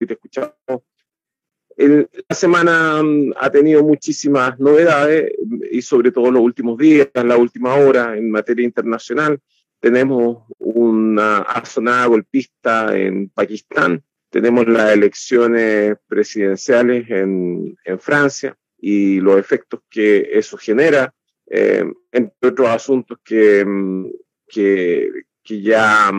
[0.00, 0.54] y te escuchamos.
[1.76, 5.32] la semana mm, ha tenido muchísimas novedades
[5.70, 9.38] y sobre todo los últimos días, la última hora en materia internacional.
[9.78, 19.38] Tenemos una azonada golpista en Pakistán, tenemos las elecciones presidenciales en, en Francia y los
[19.38, 21.14] efectos que eso genera,
[21.46, 24.06] eh, entre otros asuntos que, mm,
[24.46, 25.10] que,
[25.42, 26.10] que ya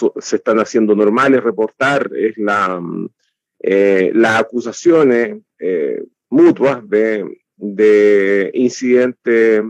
[0.00, 3.08] mm, se están haciendo normales reportar, es la, mm,
[3.60, 7.24] eh, las acusaciones eh, mutuas de,
[7.56, 9.62] de incidentes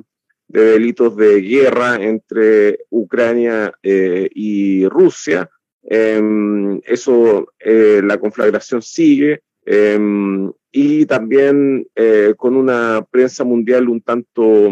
[0.48, 5.50] de delitos de guerra entre Ucrania y Rusia,
[5.90, 14.02] Em, eso, eh, la conflagración sigue em, y también eh, con una prensa mundial un
[14.02, 14.68] tanto,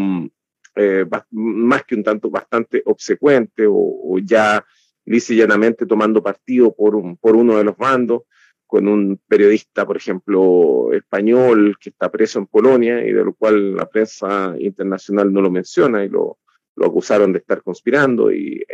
[0.75, 4.63] eh, más que un tanto, bastante obsecuente o, ya
[5.07, 8.23] lisa llanamente tomando partido por, por uno de los bandos,
[8.67, 13.77] con un periodista, por ejemplo, español que está preso en Polonia y de lo cual
[13.77, 16.39] la prensa internacional no lo menciona y lo,
[16.77, 18.65] lo acusaron de estar conspirando y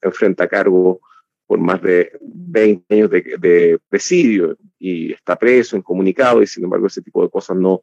[0.00, 1.00] enfrenta cargo
[1.46, 7.02] por más de 20 años de, presidio y está preso, incomunicado, y sin embargo ese
[7.02, 7.82] tipo de cosas no,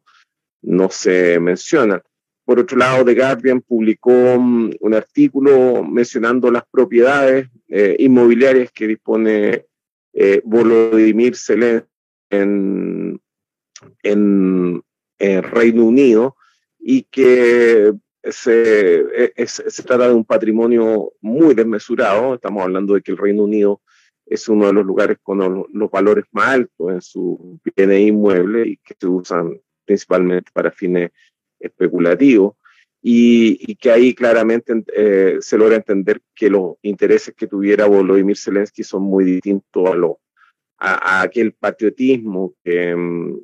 [0.61, 2.01] no se mencionan.
[2.47, 4.09] Por otro lado, The Guardian publicó
[4.39, 9.65] mm, un artículo mencionando las propiedades eh, inmobiliarias que dispone
[10.13, 11.89] eh, Volodymyr Zelensky
[12.29, 13.19] en,
[14.01, 14.81] en,
[15.19, 16.37] Reino Unido
[16.79, 17.91] y que
[18.23, 22.35] se, se trata de un patrimonio muy desmesurado.
[22.35, 23.81] Estamos hablando de que el Reino Unido
[24.25, 28.77] es uno de los lugares con los, valores más altos en su bienes inmuebles y
[28.77, 31.11] que se usan principalmente para fines
[31.59, 32.55] especulativos.
[33.01, 38.83] Y, que ahí claramente eh, se logra entender que los intereses que tuviera Volodymyr Zelensky
[38.83, 40.19] son muy distintos a, lo,
[40.77, 42.95] a, aquel patriotismo que,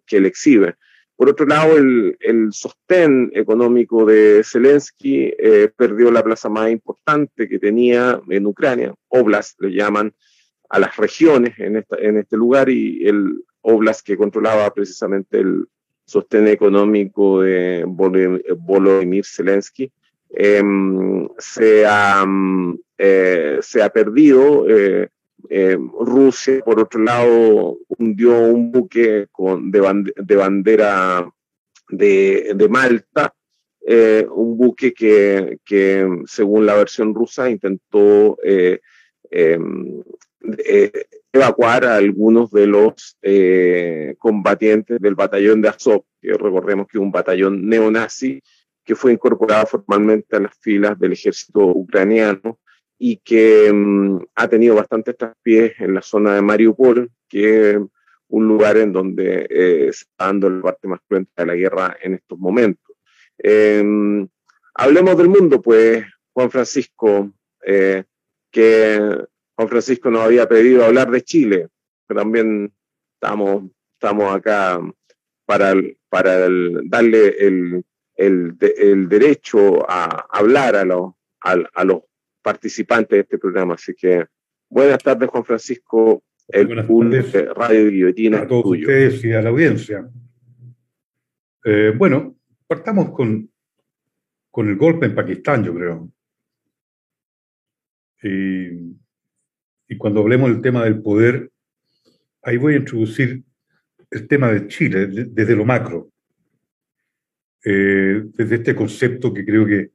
[0.05, 0.75] que él exhibe.
[1.15, 7.47] Por otro lado, el, el sostén económico de Zelensky eh, perdió la plaza más importante
[7.47, 8.93] que tenía en Ucrania.
[9.09, 10.13] Oblast le llaman
[10.69, 15.67] a las regiones en, en este lugar y el Oblast que controlaba precisamente el
[16.05, 19.91] sostén económico de Volodymyr Zelensky
[20.29, 22.25] em, se, ha,
[22.97, 24.67] eh, se ha perdido.
[24.69, 25.09] Eh,
[25.49, 31.29] eh, Rusia, por otro lado, hundió un buque con, de, de bandera
[31.89, 33.33] de, de Malta,
[34.31, 38.37] un buque que, que, según la versión rusa, intentó
[40.65, 40.91] eh,
[41.31, 43.17] evacuar a algunos de los
[44.19, 48.41] combatientes del batallón de Azov, que recordemos que es un batallón neonazi
[48.83, 52.59] que fue incorporado formalmente a las filas del ejército ucraniano
[52.97, 57.77] y que mm, ha tenido bastantes traspiés en la zona de Mariupol, que es
[58.29, 61.97] un lugar en donde eh, se está dando la parte más cruenta de la guerra
[62.01, 62.95] en estos momentos.
[63.37, 64.27] Em,
[64.73, 67.31] hablemos del mundo, pues, Juan Francisco,
[67.65, 68.03] eh,
[68.51, 69.17] que
[69.55, 71.67] Juan Francisco nos había pedido hablar de Chile,
[72.07, 72.73] pero también
[73.15, 74.79] estamos, estamos acá
[75.45, 75.73] para,
[76.09, 76.47] para
[76.85, 82.01] darle el, el, el, derecho a hablar a los, a, a los
[82.41, 83.75] participante de este programa.
[83.75, 84.25] Así que
[84.69, 88.41] buenas tardes, Juan Francisco, el de Radio Guillotina.
[88.41, 90.09] A todos ustedes y a la audiencia.
[91.63, 92.35] Eh, bueno,
[92.67, 93.49] partamos con,
[94.51, 96.09] con el golpe en Pakistán, yo creo.
[98.21, 98.95] Y,
[99.87, 101.51] y cuando hablemos del tema del poder,
[102.41, 103.43] ahí voy a introducir
[104.09, 106.11] el tema de Chile desde lo macro,
[107.63, 109.91] eh, desde este concepto que creo que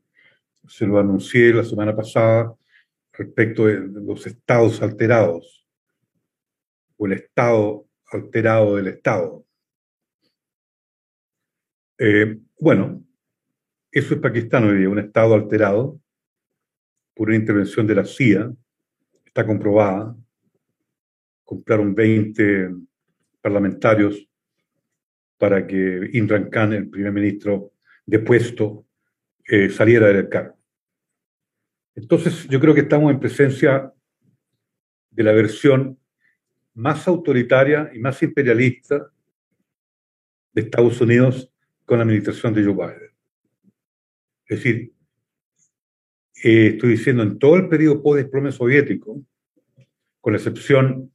[0.66, 2.52] se lo anuncié la semana pasada
[3.12, 5.66] respecto de los estados alterados
[6.96, 9.44] o el estado alterado del estado.
[11.98, 13.04] Eh, bueno,
[13.90, 16.00] eso es Pakistán hoy día, un estado alterado
[17.14, 18.52] por una intervención de la CIA,
[19.38, 20.16] está comprobada.
[21.44, 22.70] Compraron 20
[23.40, 24.28] parlamentarios
[25.38, 27.72] para que Imran Khan, el primer ministro
[28.04, 28.84] depuesto,
[29.46, 30.58] eh, saliera del cargo.
[31.94, 33.92] Entonces, yo creo que estamos en presencia
[35.10, 35.96] de la versión
[36.74, 39.08] más autoritaria y más imperialista
[40.52, 41.52] de Estados Unidos
[41.84, 43.12] con la administración de Joe Biden.
[44.46, 44.92] Es decir,
[46.44, 49.22] eh, estoy diciendo en todo el periodo post-desplome soviético,
[50.20, 51.12] con excepción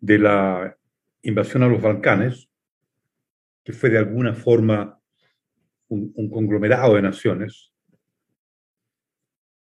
[0.00, 0.76] de la
[1.22, 2.48] invasión a los Balcanes,
[3.64, 5.00] que fue de alguna forma
[5.88, 7.72] un conglomerado de naciones,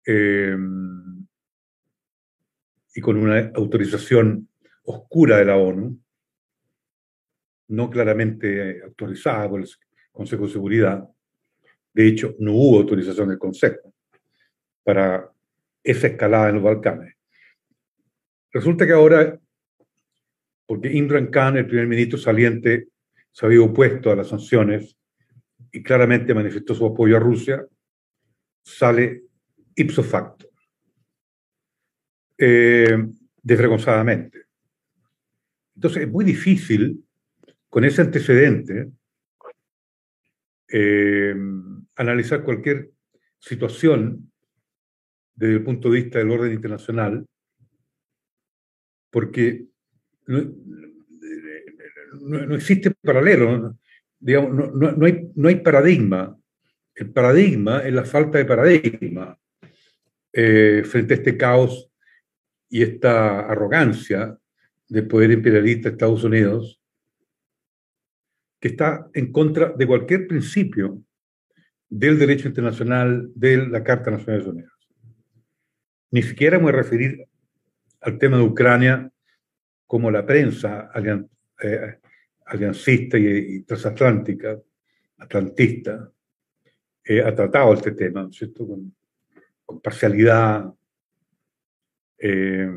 [0.05, 1.27] Em,
[2.95, 4.49] y con una autorización
[4.85, 6.01] oscura de la ONU,
[7.69, 9.69] no claramente autorizada por el
[10.11, 11.09] Consejo de Seguridad.
[11.93, 13.90] De hecho, no hubo autorización del Consejo
[14.83, 15.31] para
[15.83, 17.15] esa escalada en los Balcanes.
[18.53, 19.39] Resulta que ahora,
[20.67, 22.89] porque Imran Khan, el primer ministro saliente,
[23.31, 24.97] se había opuesto a las sanciones
[25.73, 27.65] y claramente manifestó su apoyo a Rusia,
[28.63, 29.23] sale
[29.77, 30.49] ipso facto,
[32.37, 33.07] eh,
[33.43, 34.47] desvergonzadamente.
[35.77, 37.05] Entonces es muy difícil,
[37.69, 38.91] con ese antecedente,
[40.69, 41.35] eh,
[41.97, 42.91] analizar cualquier
[43.39, 44.30] situación
[45.41, 47.25] desde el punto de vista del orden internacional,
[49.11, 49.65] porque
[50.27, 50.55] no,
[52.55, 53.75] existe paralelo,
[54.19, 56.39] digamos, no, hay, no hay paradigma.
[56.95, 59.39] El paradigma es la falta de paradigma
[60.31, 61.91] eh, frente a este caos
[62.69, 64.39] y esta arrogancia
[64.89, 66.83] del poder imperialista de Estados Unidos,
[68.61, 71.03] que está en contra de cualquier principio
[71.89, 74.80] del derecho internacional, de la Carta de Naciones Unidas.
[76.13, 77.25] Ni siquiera me voy a referir
[78.01, 79.11] al tema de Ucrania
[79.87, 80.91] como la prensa
[81.63, 81.99] eh,
[82.47, 84.59] aliancista y, transatlántica,
[85.19, 86.11] atlantista,
[87.05, 88.67] eh, ha tratado este tema, ¿cierto?
[88.67, 88.95] Con,
[89.81, 90.75] parcialidad
[92.19, 92.69] eh,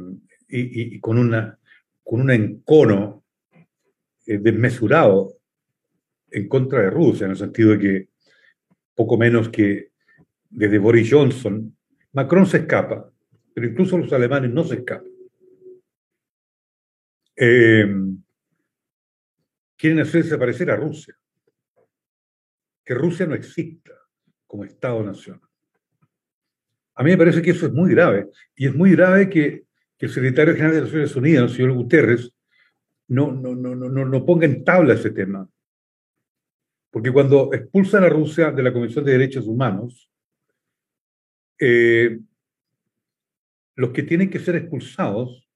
[0.48, 1.58] y, con, una,
[2.04, 3.24] con un encono
[4.24, 5.40] desmesurado
[6.30, 8.10] en contra de Rusia, en el sentido de que
[8.94, 9.90] poco menos que
[10.52, 11.76] desde Boris Johnson,
[12.12, 13.12] Macron se escapa,
[13.54, 15.12] pero incluso los alemanes no se escapan.
[17.36, 17.88] Eh,
[19.76, 21.16] quieren hacer desaparecer a Rusia,
[22.86, 23.92] que Rusia no exista
[24.46, 25.42] como Estado-nación.
[26.96, 29.66] A mí me parece que eso es muy grave, y es muy grave que,
[30.00, 32.34] el secretario general de las Naciones Unidas, el señor Guterres,
[33.08, 35.50] no, no, no, no, no ponga en tabla ese tema.
[36.92, 40.12] Porque cuando expulsan a Rusia de la Comisión de Derechos Humanos,
[41.58, 42.20] eh,
[43.76, 45.48] los que tienen que ser expulsados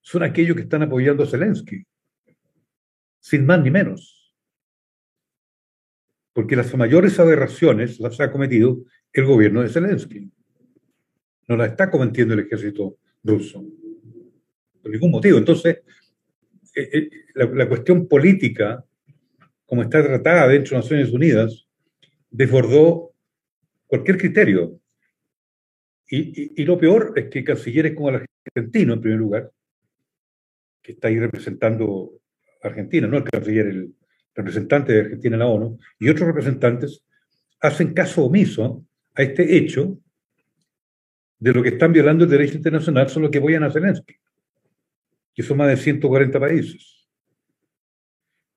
[0.00, 1.84] son aquellos que están apoyando a Zelensky,
[3.20, 4.34] sin más ni menos.
[6.32, 10.30] Porque las mayores aberraciones las ha cometido el gobierno de Zelensky.
[11.48, 13.64] No las está cometiendo el ejército ruso.
[14.82, 15.38] Por ningún motivo.
[15.38, 15.82] Entonces,
[16.74, 18.84] eh, eh, la, cuestión política,
[19.66, 21.66] como está tratada dentro de Naciones Unidas,
[22.30, 23.12] desbordó
[23.86, 24.80] cualquier criterio.
[26.14, 29.50] Y, lo peor es que cancilleres como el argentino, en primer lugar,
[30.82, 32.20] que está ahí representando
[32.62, 33.94] a Argentina, no el canciller, el
[34.34, 37.02] representante de Argentina en la ONU, y otros representantes
[37.62, 39.98] hacen caso omiso a este hecho
[41.38, 44.14] de lo que están violando el derecho internacional son los que apoyan a Zelensky,
[45.34, 47.08] que son más de 140 países.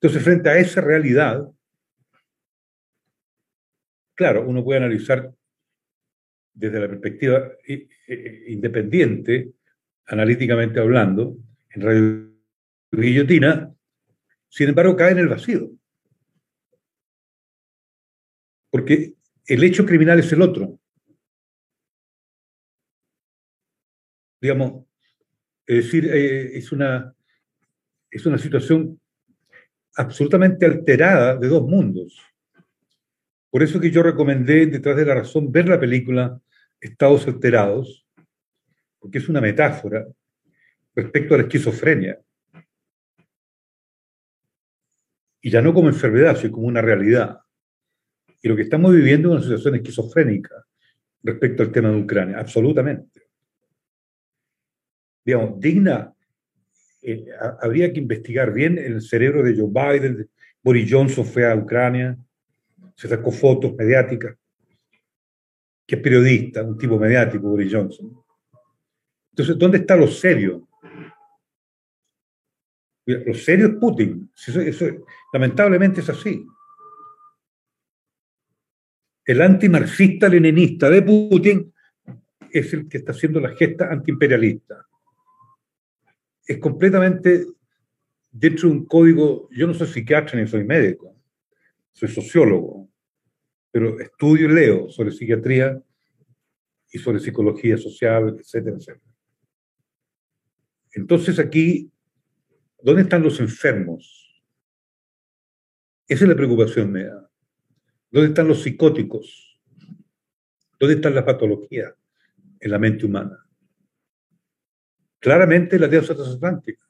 [0.01, 1.49] Entonces, frente a esa realidad,
[4.13, 5.33] claro, uno puede analizar
[6.55, 7.51] desde la perspectiva
[8.47, 9.51] independiente,
[10.07, 11.37] analíticamente hablando,
[11.69, 12.31] en Radio
[12.91, 13.75] Guillotina,
[14.49, 15.69] sin embargo, cae en el vacío.
[18.71, 19.15] Porque
[19.47, 20.79] el hecho criminal es el otro.
[24.41, 24.85] Digamos,
[25.65, 27.13] es decir, eh, es, una,
[28.09, 28.99] es una situación
[29.95, 32.21] absolutamente alterada de dos mundos.
[33.55, 36.41] Por eso que yo recomendé, detrás de la razón, ver la película
[36.77, 38.05] Estados Alterados,
[38.99, 40.05] porque es una metáfora
[40.93, 42.19] respecto a la esquizofrenia.
[45.39, 47.39] Y ya no como enfermedad, sino como una realidad.
[48.41, 50.65] Y lo que estamos viviendo es una situación esquizofrénica
[51.23, 53.21] respecto al tema de Ucrania, absolutamente.
[55.23, 56.13] Digamos, digna,
[57.01, 57.27] eh,
[57.61, 60.29] habría que investigar bien el cerebro de Joe Biden,
[60.61, 62.17] Boris Johnson fue a Ucrania,
[62.95, 64.37] se sacó fotos mediáticas,
[65.85, 68.23] que es periodista, un tipo mediático, Boris Johnson.
[69.31, 70.67] Entonces, ¿dónde está lo serio?
[73.05, 74.31] Lo serio es Putin.
[75.33, 76.45] lamentablemente es así.
[79.25, 81.73] El antimarxista-leninista de Putin
[82.51, 84.87] es el que está haciendo la gesta antiimperialista.
[86.47, 87.45] Es completamente
[88.31, 91.15] dentro de un código, yo no soy psiquiatra ni soy médico,
[91.91, 92.84] soy sociólogo,
[93.75, 95.83] pero estudio y leo sobre psiquiatría
[96.93, 99.13] y sobre psicología social, etcétera, etcétera.
[100.93, 101.91] Entonces aquí
[102.85, 104.45] ¿Dónde están los enfermos?
[106.07, 107.15] Esa es la preocupación mía.
[108.11, 109.59] ¿Dónde están los psicóticos?
[110.79, 111.95] ¿Dónde están las patologías
[112.59, 113.43] en la mente humana?
[115.17, 116.87] Claramente en la diosa transatlántica.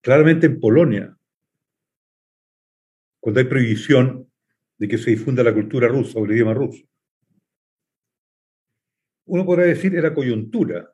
[0.00, 1.14] Claramente en Polonia,
[3.20, 4.31] cuando hay prohibición
[4.82, 6.84] de que se difunda la cultura rusa o el idioma ruso.
[9.26, 10.92] Uno podrá decir era coyuntura,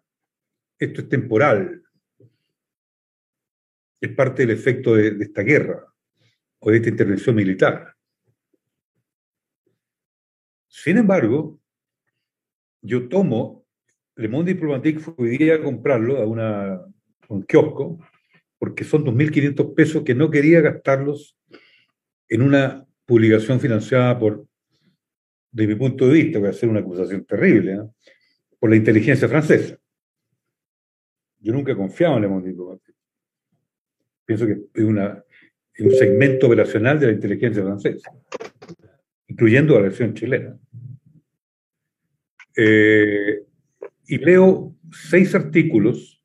[0.79, 1.83] esto es temporal,
[3.99, 5.87] es parte del efecto de, esta guerra
[6.59, 7.95] o de esta intervención militar.
[10.67, 11.59] Sin embargo,
[12.83, 13.65] yo tomo
[14.17, 16.79] Le Monde Diplomatique, fui a comprarlo a, una,
[17.29, 18.07] un kiosco,
[18.59, 21.39] porque son 2.500 pesos que no quería gastarlos
[22.29, 24.47] en una publicación financiada por,
[25.51, 27.81] de mi punto de vista, voy a hacer una acusación terrible, ¿eh?
[28.61, 29.79] por la inteligencia francesa.
[31.39, 32.99] Yo nunca he confiado en Le Monde Diplomatique.
[34.27, 38.13] Pienso que es un segmento operacional de la inteligencia francesa,
[39.27, 40.59] incluyendo la versión chilena.
[42.55, 43.43] Eh,
[44.07, 46.23] y leo seis artículos,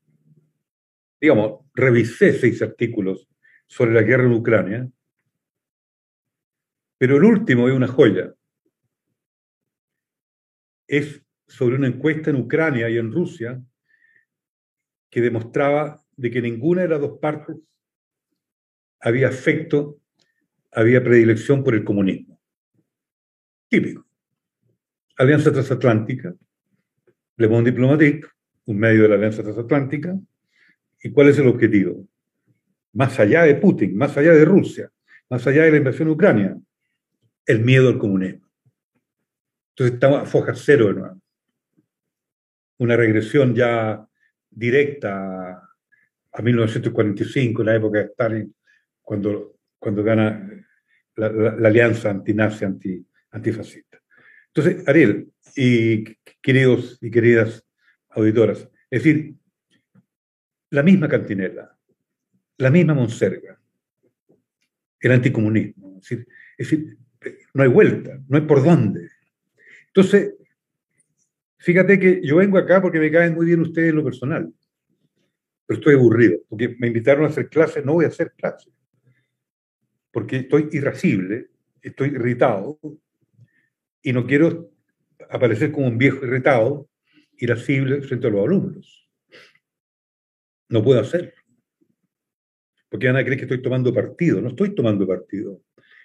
[1.21, 3.29] digamos, revisé seis artículos
[3.67, 4.89] sobre la guerra en Ucrania,
[7.03, 8.33] pero el último es una joya.
[10.87, 13.61] Es sobre una encuesta en Ucrania y en Rusia
[15.09, 17.57] que demostraba de que ninguna de las dos partes
[19.01, 19.99] había afecto,
[20.71, 22.39] había predilección por el comunismo.
[23.67, 24.07] Típico.
[25.17, 26.33] Alianza Transatlántica,
[27.35, 28.29] Le Monde Diplomatique,
[28.63, 30.17] un medio de la Alianza Transatlántica,
[31.03, 32.07] ¿y cuál es el objetivo?
[32.93, 34.89] Más allá de Putin, más allá de Rusia,
[35.29, 36.57] más allá de la invasión Ucrania,
[37.45, 38.49] el miedo al comunismo.
[39.71, 41.21] Entonces estamos a foja cero de nuevo.
[42.77, 44.07] Una regresión ya
[44.49, 45.69] directa
[46.31, 48.55] a 1945, en la época de Stalin,
[49.01, 50.49] cuando, cuando gana
[51.15, 51.27] la,
[51.67, 53.99] alianza antinazi, anti, antifascista.
[54.47, 56.03] Entonces, Ariel y
[56.41, 57.65] queridos y queridas
[58.09, 59.35] auditoras, es decir,
[60.69, 61.77] la misma cantinela,
[62.57, 63.59] la misma Monserga,
[64.99, 66.25] el anticomunismo, es
[66.57, 66.97] decir
[67.53, 69.09] no hay vuelta, no hay por dónde.
[69.87, 70.33] Entonces,
[71.57, 74.53] fíjate que yo vengo acá porque me caen muy bien ustedes en lo personal,
[75.65, 78.73] pero estoy aburrido, porque me invitaron a hacer clases, no voy a hacer clases,
[80.11, 81.49] porque estoy irascible,
[81.81, 82.79] estoy irritado
[84.01, 84.71] y no quiero
[85.29, 86.89] aparecer como un viejo irritado,
[87.37, 89.09] irascible frente a los alumnos.
[90.69, 91.31] No puedo hacerlo.
[92.89, 94.41] Porque van a creer que estoy tomando partido.
[94.41, 95.61] No estoy tomando partido.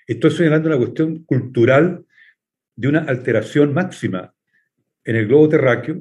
[0.09, 2.07] Estoy señalando una cuestión cultural
[2.75, 4.35] de una alteración máxima
[5.05, 6.01] en el globo terráqueo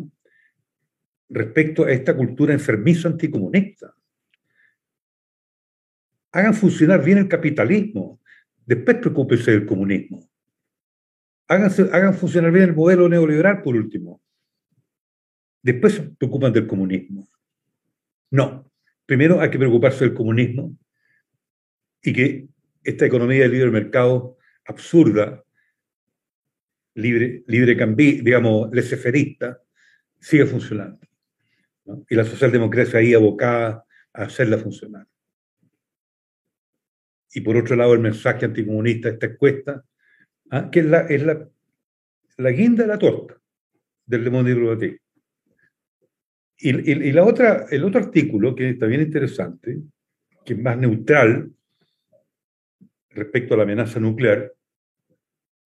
[1.28, 3.94] respecto a esta cultura enfermiza anticomunista.
[6.32, 8.22] Hagan funcionar bien el capitalismo,
[8.66, 10.30] después preocúpense del comunismo.
[11.50, 14.22] hagan funcionar bien el modelo neoliberal, por último.
[15.62, 17.28] Después se preocupan del comunismo.
[18.32, 18.72] No.
[19.06, 20.78] Primero hay que preocuparse del comunismo
[22.02, 22.48] y que
[22.88, 25.44] esta economía de libre mercado absurda,
[26.96, 29.62] libre, libre cambi, digamos, leseferista,
[30.18, 31.00] sigue funcionando.
[32.10, 35.06] Y la socialdemocracia ahí abocada a hacerla funcionar.
[37.34, 39.84] Y por otro lado, el mensaje anticomunista de esta encuesta,
[40.52, 40.70] ¿ah?
[40.72, 41.50] que es, la, es la,
[42.38, 43.38] la, guinda de la torta
[44.06, 45.02] del Le Monde
[46.58, 49.78] Y, y, y, la otra, el otro artículo, que está bien interesante,
[50.46, 51.52] que es más neutral,
[53.18, 54.54] respecto a la amenaza nuclear,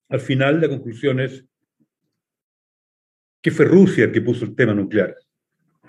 [0.10, 1.46] al final la conclusión es
[3.42, 5.16] que fue Rusia el que puso el tema nuclear,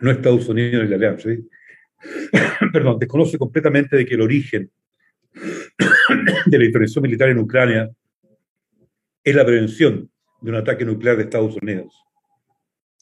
[0.00, 1.28] no Estados Unidos y la Alianza.
[2.72, 4.70] Perdón, desconoce completamente de que el origen
[6.46, 7.90] de la intervención militar en Ucrania
[9.24, 11.94] es la prevención de un ataque nuclear de Estados Unidos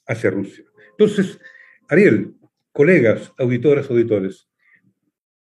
[0.07, 0.65] hacia Rusia.
[0.91, 1.39] Entonces,
[1.89, 2.35] Ariel,
[2.73, 4.49] colegas, auditoras, auditores,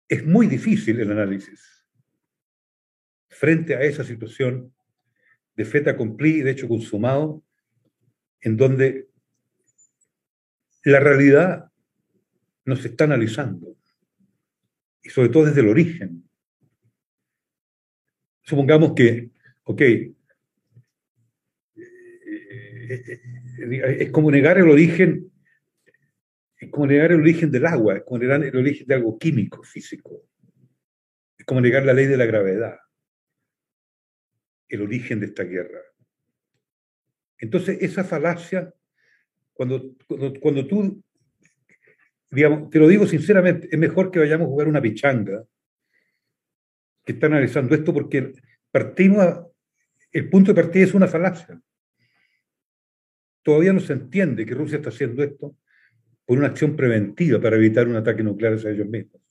[0.09, 1.78] es muy difícil el análisis
[3.39, 4.75] frente a esa situación
[5.55, 7.45] de feta accompli, de hecho consumado,
[8.41, 9.09] en donde
[10.85, 11.71] la realidad
[12.65, 13.77] nos está analizando,
[15.03, 16.29] y sobre todo desde el origen.
[18.43, 19.31] Supongamos que,
[19.65, 20.13] ok, eh,
[21.77, 23.21] eh,
[23.61, 25.31] eh, es como negar el origen,
[26.57, 29.63] es como negar el origen del agua, es como negar el origen de algo químico,
[29.63, 30.25] físico,
[31.39, 32.79] es como negar la ley de la gravedad
[34.69, 35.81] el origen de esta guerra.
[37.39, 38.73] Entonces, esa falacia,
[39.53, 39.95] cuando,
[40.41, 41.03] cuando, tú,
[42.31, 45.45] digamos, te lo digo sinceramente, es mejor que vayamos a jugar una pichanga
[47.05, 48.33] que está analizando esto porque
[48.71, 49.47] partimos,
[50.13, 51.61] el punto de partida es una falacia.
[53.43, 55.57] Todavía no se entiende que Rusia está haciendo esto
[56.27, 59.23] por una acción preventiva para evitar un ataque nuclear hacia ellos mismos.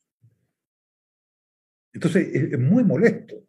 [1.93, 3.46] Entonces, es muy molesto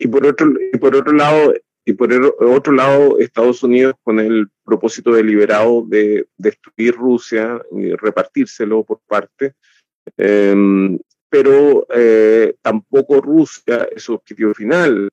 [0.00, 1.54] y por otro, y por otro lado,
[1.84, 8.82] y por otro lado, Estados Unidos con el propósito deliberado de destruir Rusia y repartírselo
[8.82, 9.54] por parte,
[10.16, 15.10] em, pero eh, tampoco Rusia es su objetivo final,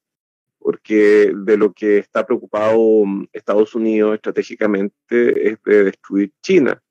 [0.57, 3.03] porque de lo que está preocupado
[3.33, 6.81] Estados Unidos estratégicamente es de destruir China.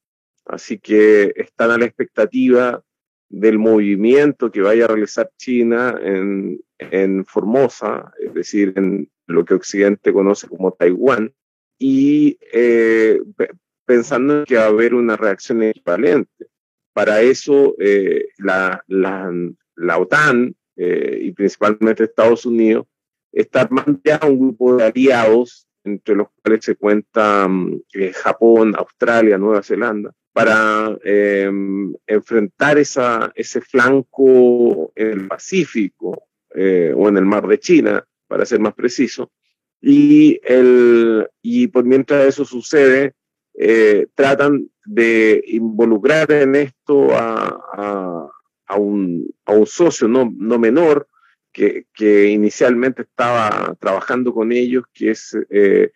[0.44, 2.82] Así que están a la expectativa
[3.28, 9.54] del movimiento que vaya a realizar China en, en Formosa, es decir, en lo que
[9.54, 11.32] Occidente conoce como Taiwán,
[11.78, 13.20] y eh,
[13.84, 16.46] pensando que va a haber una reacción equivalente.
[16.92, 19.30] Para eso, eh, la, la,
[19.74, 22.86] la, OTAN eh, y principalmente Estados Unidos
[23.32, 27.82] está armando ya un grupo de aliados, entre los cuales se cuentan
[28.14, 30.98] Japón, Australia, Nueva Zelanda, para
[32.06, 38.60] enfrentar esa, ese flanco en el Pacífico o en el Mar de China, para ser
[38.60, 39.30] más preciso.
[39.80, 43.14] Y, el, y por mientras eso sucede,
[43.54, 48.28] eh, tratan de involucrar en esto a,
[48.66, 51.08] a, un, a un, socio no, no menor
[51.52, 55.92] que, que, inicialmente estaba trabajando con ellos, que es eh,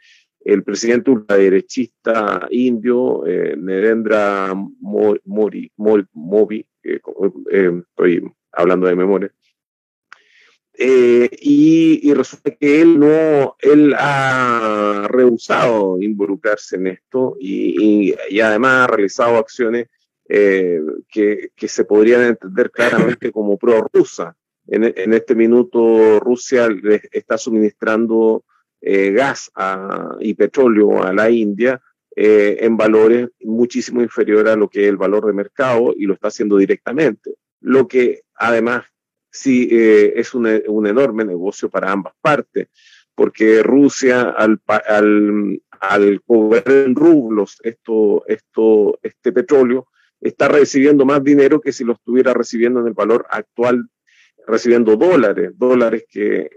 [0.53, 9.33] el presidente ultraderechista indio, eh, Nerendra Modi, Modi, estoy hablando de memoria,
[10.77, 18.73] eh, y, resulta que él no, él ha rehusado involucrarse en esto y, y, además
[18.73, 19.89] ha realizado acciones
[20.29, 24.35] eh, que, que, se podrían entender claramente como pro-rusa.
[24.67, 28.45] En, en, este minuto Rusia le está suministrando
[28.81, 29.51] eh, gas
[30.21, 31.81] y petróleo a la India
[32.17, 36.29] en valores muchísimo inferiores a lo que es el valor de mercado y lo está
[36.29, 37.35] haciendo directamente.
[37.61, 38.85] Lo que además
[39.31, 42.69] sí eh, es un, un, enorme negocio para ambas partes,
[43.15, 49.89] porque Rusia al, al, al cobrar en rublos esto, esto, este petróleo,
[50.21, 53.89] está recibiendo más dinero que si lo estuviera recibiendo en el valor actual,
[54.47, 56.49] recibiendo dólares, dólares que,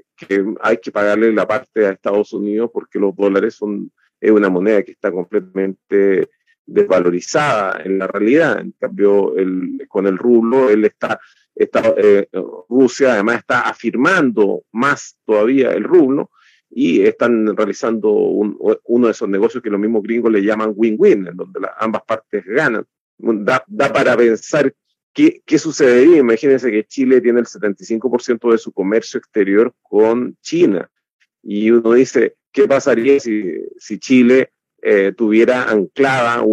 [0.61, 3.91] hay que pagarle la parte a Estados Unidos porque los dólares son
[4.21, 6.29] es una moneda que está completamente
[6.65, 8.61] desvalorizada en la realidad.
[8.61, 11.19] En cambio, el, con el rublo, él está
[11.55, 12.27] eh,
[12.67, 16.31] Rusia además está afirmando más todavía el rublo
[16.69, 21.37] y están realizando uno de esos negocios que los mismos gringos le llaman win-win, en
[21.37, 22.83] donde ambas partes ganan.
[23.19, 24.73] Da, para pensar
[25.13, 26.17] qué, qué sucedería.
[26.17, 30.89] Imagínense que Chile tiene el 75% de su comercio exterior con China.
[31.41, 34.52] Y uno dice, ¿qué pasaría si, si Chile
[34.86, 36.43] eh, tuviera anclada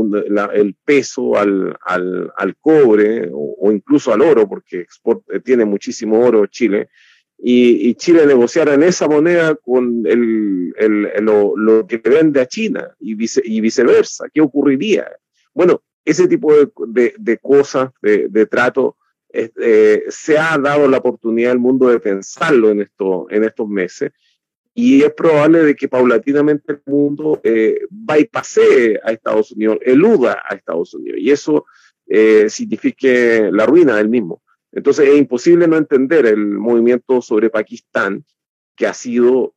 [0.55, 6.47] el peso al, al, al cobre o, incluso al oro, porque eh, tiene muchísimo oro
[6.47, 6.91] Chile,
[7.37, 12.47] y, y, Chile negociara en esa moneda con el, el, lo, lo, que vende a
[12.47, 14.29] China y, vice, y, viceversa.
[14.33, 15.11] ¿Qué ocurriría?
[15.53, 18.97] Bueno, ese tipo de, de, de cosas, de, de trato,
[19.33, 24.11] eh, se ha dado la oportunidad al mundo de pensarlo en, esto, en estos meses
[24.75, 30.95] y es probable de que paulatinamente el mundo eh, a Estados Unidos, eluda a Estados
[30.95, 31.67] Unidos, y eso
[32.07, 34.43] eh, signifique la ruina del mismo.
[34.73, 38.25] Entonces es imposible no entender el movimiento sobre Pakistán,
[38.77, 39.55] que ha sido,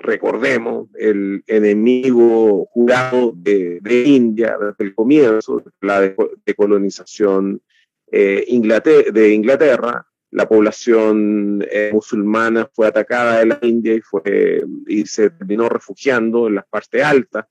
[0.00, 7.62] recordemos, el enemigo jurado de, de India desde el comienzo, de la decolonización
[8.10, 14.62] eh, Inglaterra, de Inglaterra, la población eh, musulmana fue atacada en la India y, fue,
[14.86, 17.46] y se terminó refugiando en las partes altas,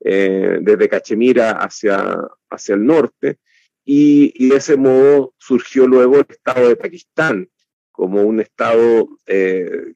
[0.00, 2.18] eh, desde Cachemira hacia,
[2.50, 3.38] hacia el norte,
[3.84, 7.48] y, y, de ese modo surgió luego el Estado de Pakistán
[7.92, 9.94] como un Estado eh,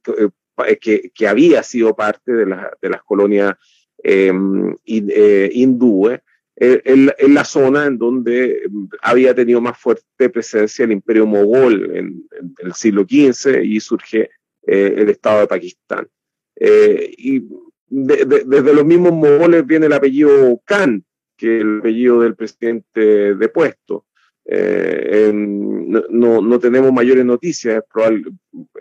[0.81, 3.55] que, que, había sido parte de, la, de las colonias
[4.85, 6.21] hindúes
[6.61, 8.69] en, la zona en donde
[9.03, 14.31] había tenido más fuerte presencia el imperio mogol en, el siglo XV y surge
[14.67, 16.09] eh, el Estado de Pakistán.
[16.57, 17.45] Eh, y
[17.87, 21.05] desde los mismos mogoles viene el apellido Khan,
[21.37, 24.07] que es el apellido del presidente depuesto.
[24.45, 27.85] Eh, no, no, tenemos mayores noticias,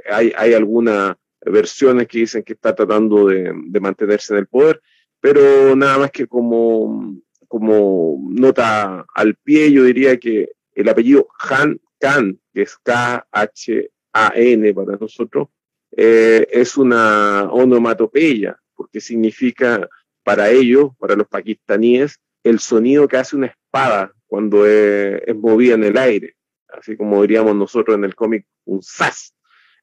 [0.10, 1.16] hay, hay algunas
[1.52, 4.82] versiones que dicen que está tratando de, de mantenerse en el poder,
[5.20, 11.80] pero nada más que como como nota al pie, yo diría que el apellido Han
[12.00, 15.48] Khan, que es K-H-A-N para nosotros,
[15.96, 19.90] eh, es una onomatopeya, porque significa
[20.24, 25.86] para ellos, para los pakistaníes, el sonido que hace una espada cuando es, movida en
[25.86, 26.36] el aire,
[26.68, 29.34] así como diríamos nosotros en el cómic, un sas.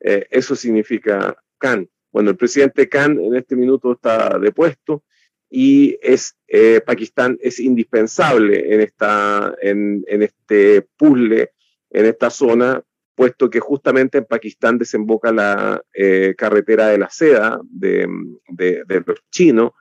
[0.01, 1.89] Eh, eso significa Khan.
[2.13, 5.03] Bueno, el presidente Khan en este minuto está depuesto
[5.49, 11.53] y es, eh, Pakistán es indispensable en, esta, en, este puzzle,
[11.91, 12.83] en esta zona,
[13.15, 18.07] puesto que justamente en Pakistán desemboca la eh, carretera de la seda de,
[18.49, 19.73] de, de los chinos.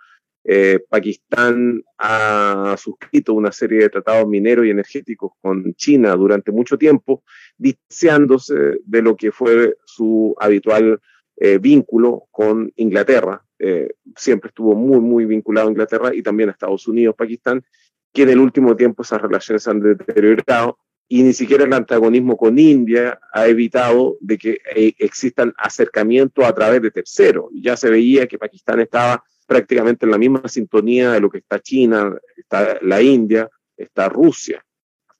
[0.45, 6.77] Eh, Pakistán ha suscrito una serie de tratados mineros y energéticos con China durante mucho
[6.77, 7.23] tiempo,
[7.57, 10.99] distanciándose de lo que fue su habitual
[11.37, 13.43] eh, vínculo con Inglaterra.
[13.59, 17.63] Eh, siempre estuvo muy, muy vinculado a Inglaterra y también a Estados Unidos, Pakistán,
[18.11, 22.57] que en el último tiempo esas relaciones han deteriorado y ni siquiera el antagonismo con
[22.57, 27.45] India ha evitado de que eh, existan acercamientos a través de terceros.
[27.53, 31.59] Ya se veía que Pakistán estaba prácticamente en la misma sintonía de lo que está
[31.59, 34.65] China, está la India, está Rusia.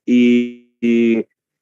[0.05, 0.61] Y,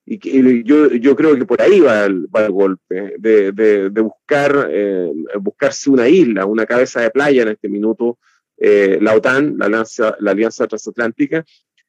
[0.06, 4.02] y yo, yo, creo que por ahí va el, va el golpe, de, de, de
[4.02, 8.18] buscar, eh, buscarse una isla, una cabeza de playa en este minuto,
[8.58, 11.46] eh, la OTAN, la alianza, la alianza transatlántica,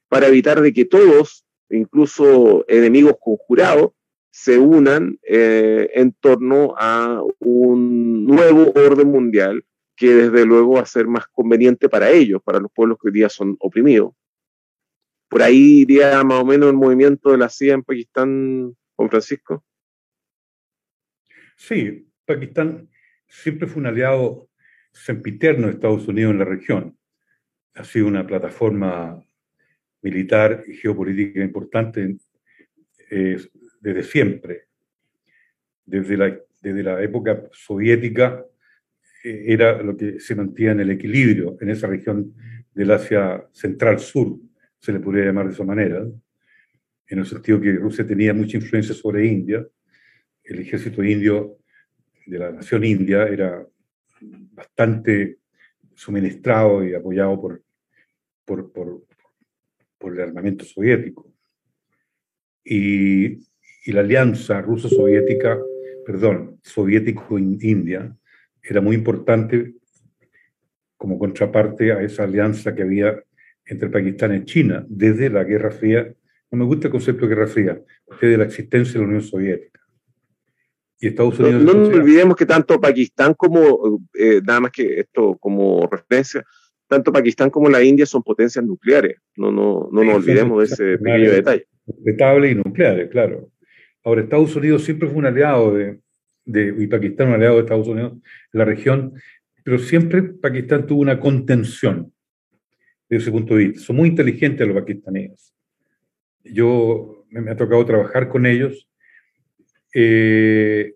[0.09, 3.92] para evitar de que todos incluso enemigos conjurados,
[4.31, 10.87] se unan eh, en torno a un nuevo orden mundial que desde luego va a
[10.87, 14.12] ser más conveniente para ellos, para los pueblos que hoy día son oprimidos.
[15.33, 19.64] Por ahí iría más o menos el movimiento de la CIA en Pakistán, Juan Francisco.
[21.57, 22.90] Sí, Pakistán
[23.27, 24.51] siempre fue un aliado
[24.92, 26.99] sempiterno de Estados Unidos en la región.
[27.73, 29.25] Ha sido una plataforma
[30.03, 32.18] militar y geopolítica importante
[33.11, 33.38] eh,
[33.81, 34.66] desde siempre.
[35.87, 38.45] Desde la, desde la época soviética
[39.25, 42.35] eh, era lo que se mantenía en el equilibrio en esa región
[42.75, 44.38] del Asia Central-Sur,
[44.83, 46.05] se le podría llamar de esa manera,
[47.07, 49.64] en el sentido que Rusia tenía mucha influencia sobre India,
[50.42, 51.59] el ejército indio
[52.27, 53.64] de la nación india era
[54.21, 55.38] bastante
[55.95, 57.62] suministrado y apoyado por,
[58.45, 61.33] por, por, el armamento soviético.
[62.64, 63.38] Y,
[63.85, 65.61] y la alianza ruso-soviética,
[66.05, 68.16] perdón, soviético-india,
[68.62, 69.75] era muy importante
[70.97, 73.23] como contraparte a esa alianza que había
[73.64, 76.12] entre Pakistán y China desde la Guerra Fría.
[76.51, 77.81] No me gusta el concepto de Guerra Fría,
[78.20, 79.81] desde la existencia de la Unión Soviética.
[81.01, 81.64] Y Estados Unidos.
[81.64, 86.44] No, no nos olvidemos que tanto Pakistán como, eh, nada más que esto como referencia,
[86.87, 89.16] tanto Pakistán como la India son potencias nucleares.
[89.37, 91.66] No, no, no nos olvidemos de ese pequeño detalle.
[91.87, 93.51] Respetable y nucleares, claro.
[94.05, 96.01] Ahora, Estados Unidos siempre fue un aliado de,
[96.44, 99.14] de, y Pakistán un aliado de Estados Unidos en la región,
[99.64, 102.12] pero siempre Pakistán tuvo una contención
[103.16, 103.81] desde ese punto de vista.
[103.81, 105.55] Son muy inteligentes los pakistaníes.
[106.44, 108.88] Yo me, ha tocado trabajar con ellos.
[109.94, 110.94] Eh,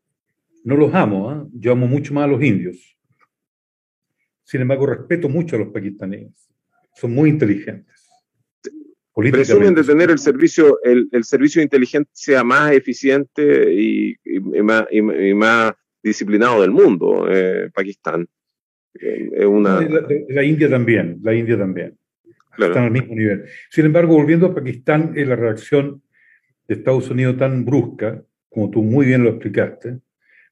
[0.64, 1.48] no los amo, ¿eh?
[1.52, 2.96] yo amo mucho más a los indios
[4.46, 6.48] sin embargo, respeto mucho a los pakistaníes.
[6.94, 7.94] Son muy inteligentes.
[9.12, 14.62] Presumen de tener el servicio, el, el, servicio de inteligencia más eficiente y, y, y,
[14.62, 18.28] más, y más, disciplinado del mundo, eh, Pakistán.
[18.94, 19.80] Eh, una...
[19.80, 21.98] La, la, India también, la India también.
[22.58, 23.44] Están al mismo nivel.
[23.70, 26.02] Sin embargo, volviendo a Pakistán, es la reacción
[26.66, 29.98] de Estados Unidos tan brusca, como tú muy bien lo explicaste,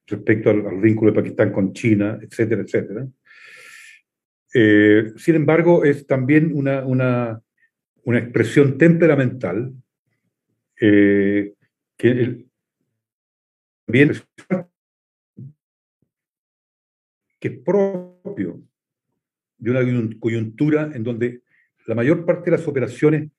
[0.07, 3.07] respecto al, vínculo de Pakistán con China, etcétera, etcétera
[4.57, 7.43] eh, sin embargo, es también una, una,
[8.05, 9.73] una expresión temperamental
[10.81, 11.55] eh,
[11.97, 12.45] que
[17.40, 18.62] es propio
[19.59, 21.43] de una coyuntura en donde
[21.87, 23.31] la mayor parte de las operaciones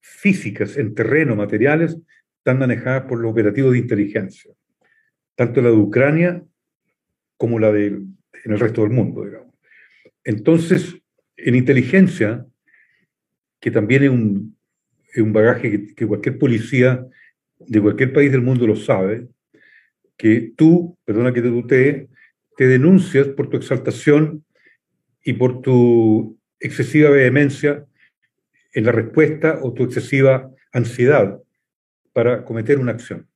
[0.00, 1.98] físicas en terreno, materiales,
[2.38, 4.52] están manejadas por los operativos de inteligencia,
[5.34, 6.42] tanto la de Ucrania
[7.36, 7.86] como la de
[8.44, 9.54] en el resto del mundo, digamos.
[10.24, 10.96] Entonces,
[11.36, 12.46] en inteligencia,
[13.60, 14.56] que también es un,
[15.12, 17.06] es un bagaje que, cualquier policía
[17.58, 19.28] de cualquier país del mundo lo sabe,
[20.16, 22.08] que tú, perdona que te tutee,
[22.56, 24.44] te denuncias por tu exaltación
[25.22, 27.84] y por tu excesiva vehemencia
[28.72, 31.40] en la respuesta o tu excesiva ansiedad
[32.12, 33.28] para cometer una acción.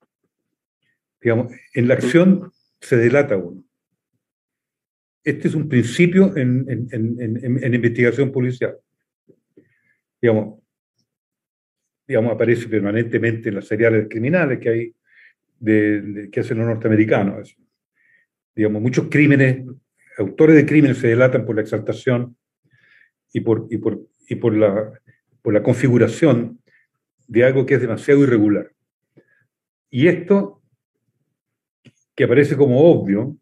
[1.21, 3.65] Digamos, en la acción se delata uno.
[5.25, 6.89] Este es un principio en, en,
[7.63, 8.77] en, investigación policial.
[10.21, 10.61] Digamos,
[12.07, 14.95] digamos, aparece permanentemente en las seriales criminales que hay
[15.59, 17.57] de, de, que hacen los norteamericanos.
[18.55, 19.65] Digamos, muchos crímenes,
[20.19, 22.37] autores de crímenes se delatan por la exaltación
[23.35, 24.93] y por, y por, y por, la,
[25.43, 26.61] por la configuración
[27.27, 28.71] de algo que es demasiado irregular.
[29.91, 30.63] Y esto,
[32.15, 33.37] que aparece como obvio,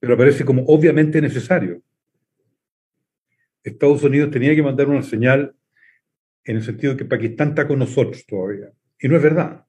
[0.00, 1.80] pero aparece como obviamente necesario.
[3.62, 5.54] Estados Unidos tenía que mandar una señal
[6.44, 8.72] en el sentido de que Pakistán está con nosotros todavía.
[8.98, 9.66] Y no es verdad.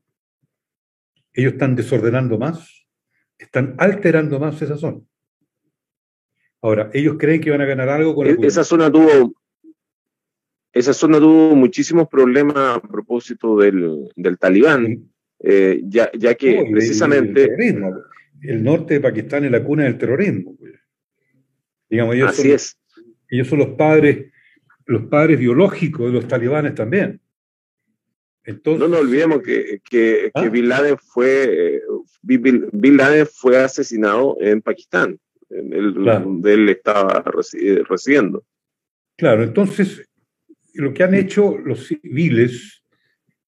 [1.32, 2.88] Ellos están desordenando más,
[3.38, 5.02] están alterando más esa zona.
[6.62, 9.34] Ahora, ellos creen que van a ganar algo con la e-, Esa zona tuvo,
[10.74, 17.56] esa zona tuvo muchísimos problemas a propósito del, del talibán, eh, ya, ya, que precisamente...
[18.44, 20.56] El, norte de Pakistán es la cuna del terrorismo.
[20.58, 20.74] Pues.
[21.88, 22.76] Digamos, ellos Así es.
[23.30, 24.32] Ellos son los padres,
[24.86, 27.22] los padres biológicos de los talibanes también.
[28.44, 30.50] Entonces, no nos olvidemos que, que, ¿Ah?
[30.50, 31.82] Bin, Laden fue,
[32.24, 35.20] Bin Laden fue asesinado en Pakistán,
[35.52, 37.24] en el, donde él estaba
[37.90, 38.46] residiendo.
[39.18, 40.10] Claro, entonces
[40.74, 42.84] lo que han hecho los civiles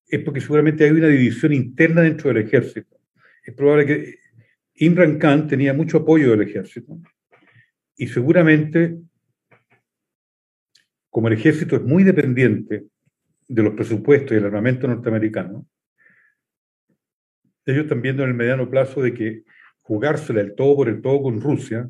[0.07, 2.97] es porque seguramente hay una división interna dentro del ejército.
[3.43, 4.19] Es probable que
[4.75, 6.99] Imran Khan tenía mucho apoyo del ejército
[7.95, 8.99] y seguramente,
[11.09, 12.85] como el ejército es muy dependiente
[13.47, 15.65] de los presupuestos y el armamento norteamericano,
[17.65, 19.43] ellos están viendo en el mediano plazo de que
[19.84, 21.89] jugársela el todo por el todo con Rusia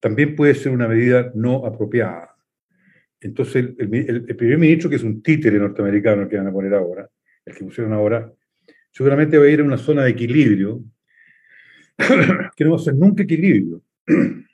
[0.00, 2.36] también puede ser una medida no apropiada.
[3.20, 7.08] Entonces, el, primer ministro, que es un títere norteamericano que van a poner ahora,
[7.44, 8.30] el que pusieron ahora,
[8.92, 10.84] seguramente va a ir a una zona de equilibrio,
[12.56, 13.82] que no va a ser nunca equilibrio.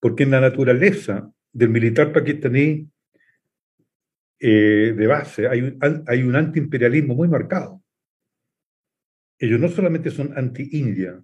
[0.00, 2.88] Porque en la naturaleza del militar pakistaní
[4.40, 7.81] eh, de base hay un, hay un antiimperialismo muy marcado.
[9.42, 11.20] Ellos no solamente son anti-India,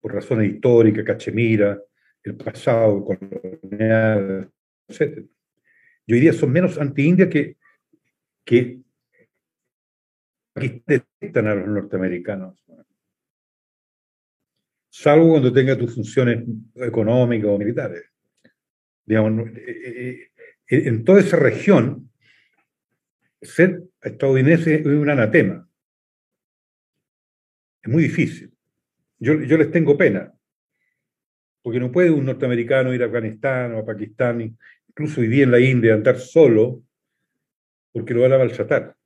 [0.00, 1.82] por razones históricas, Cachemira,
[2.22, 4.48] el pasado colonial,
[4.86, 5.26] etc.
[6.06, 7.56] Yo diría son menos anti-India que,
[8.44, 8.82] que
[10.54, 12.54] detestan a los norteamericanos.
[14.88, 16.44] Salvo cuando tenga tus funciones
[16.76, 18.04] económicas o militares.
[19.04, 20.30] Digamos, eh, eh,
[20.68, 22.12] eh, en toda esa región,
[23.42, 25.67] ser estadounidense es un anatema.
[27.82, 28.52] Es muy difícil.
[29.18, 30.32] Yo, yo les tengo pena,
[31.62, 34.56] porque no puede un norteamericano ir a Afganistán o a Pakistán
[34.88, 36.82] incluso hoy día en la India, andar solo,
[37.92, 38.96] porque lo van a maltratar.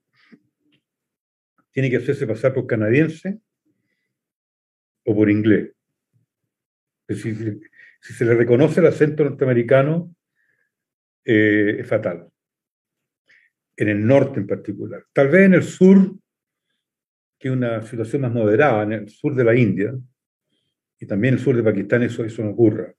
[1.71, 3.39] Tiene que hacerse pasar por canadiense
[5.05, 5.71] o por inglés.
[7.09, 7.35] Si,
[7.99, 10.15] se le reconoce el acento norteamericano,
[11.25, 12.27] eh, es fatal.
[13.75, 15.05] En el norte en particular.
[15.13, 16.15] Tal vez en el sur,
[17.43, 19.93] que una situación más moderada, en el sur de la India,
[20.97, 22.93] y también en el sur de Pakistán, eso, eso no ocurra.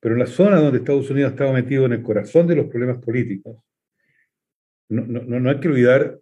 [0.00, 2.96] Pero en la zona donde Estados Unidos estaba metido en el corazón de los problemas
[3.04, 3.62] políticos,
[4.88, 6.18] no, hay que olvidar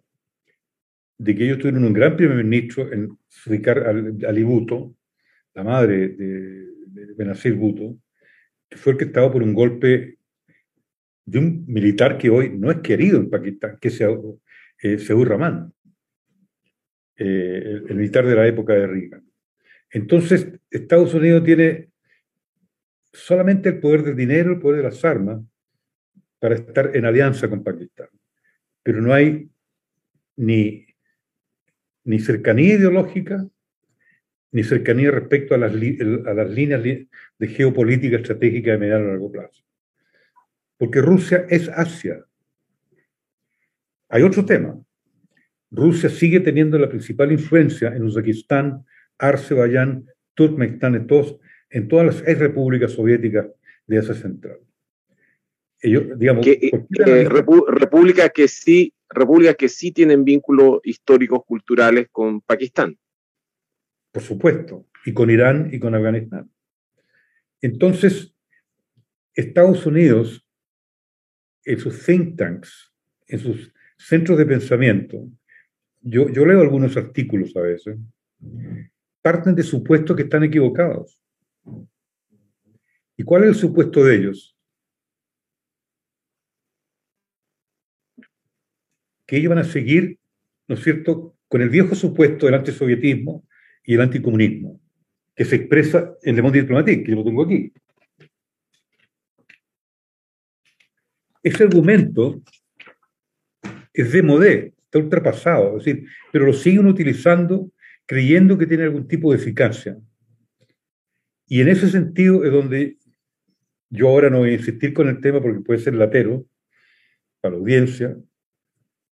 [1.17, 3.79] de que ellos tuvieron un gran primer ministro en Sudikar
[4.27, 4.97] Alibuto,
[5.53, 7.97] la madre de, de Benazir Bhutto,
[8.69, 10.17] que fue el que estaba por un golpe
[11.23, 15.72] de un militar que hoy no es querido en Pakistán, que es eh, Seur Rahman,
[17.17, 19.23] eh, el, militar de la época de Reagan.
[19.91, 21.89] Entonces, Estados Unidos tiene
[23.11, 25.41] solamente el poder del dinero, el poder de las armas,
[26.39, 28.09] para estar en alianza con Pakistán.
[28.81, 29.49] Pero no hay
[30.35, 30.87] ni,
[32.03, 33.47] ni cercanía ideológica,
[34.51, 39.31] ni cercanía respecto a las, a las líneas de geopolítica estratégica de mediano y largo
[39.31, 39.63] plazo.
[40.77, 42.25] Porque Rusia es Asia.
[44.09, 44.79] Hay otro tema.
[45.73, 48.85] Rusia sigue teniendo la principal influencia en Uzbekistán,
[49.17, 50.05] Azerbaiyán,
[50.35, 51.39] Turkmenistán, en todos
[51.71, 53.47] en todas las repúblicas soviéticas
[53.87, 54.59] de Asia Central.
[55.81, 62.41] Ellos, digamos, que, eh, repúblicas que sí, repúblicas que sí tienen vínculos históricos culturales con
[62.41, 62.95] Pakistán.
[64.11, 66.49] Por supuesto, y con Irán y con Afganistán.
[67.59, 68.35] Entonces,
[69.33, 70.47] Estados Unidos,
[71.65, 72.93] en sus think tanks,
[73.27, 75.27] en sus centros de pensamiento,
[76.03, 77.97] yo, leo algunos artículos a veces,
[79.21, 81.19] parten de supuestos que están equivocados.
[83.15, 84.57] ¿Y cuál es el supuesto de ellos?
[89.25, 90.19] Que ellos van a seguir,
[90.67, 93.47] ¿no es cierto?, con el viejo supuesto del antisovietismo
[93.85, 94.81] y el anticomunismo,
[95.35, 97.71] que se expresa en Le Monde Diplomatique, que yo lo tengo aquí.
[101.43, 102.41] Ese argumento
[103.93, 107.71] es de modé, está ultrapasado, es decir, pero lo siguen utilizando
[108.05, 109.97] creyendo que tiene algún tipo de eficacia.
[111.47, 112.97] Y en ese sentido es donde
[113.89, 116.45] yo ahora no voy a insistir con el tema porque puede ser latero
[117.41, 118.17] para la audiencia,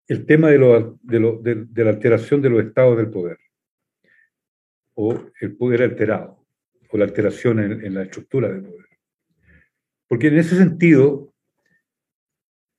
[0.08, 3.38] el tema de, la alteración de los estados del poder,
[4.94, 6.46] o el poder alterado,
[6.90, 8.86] por la alteración en, la estructura del poder.
[10.08, 11.34] Porque en ese sentido,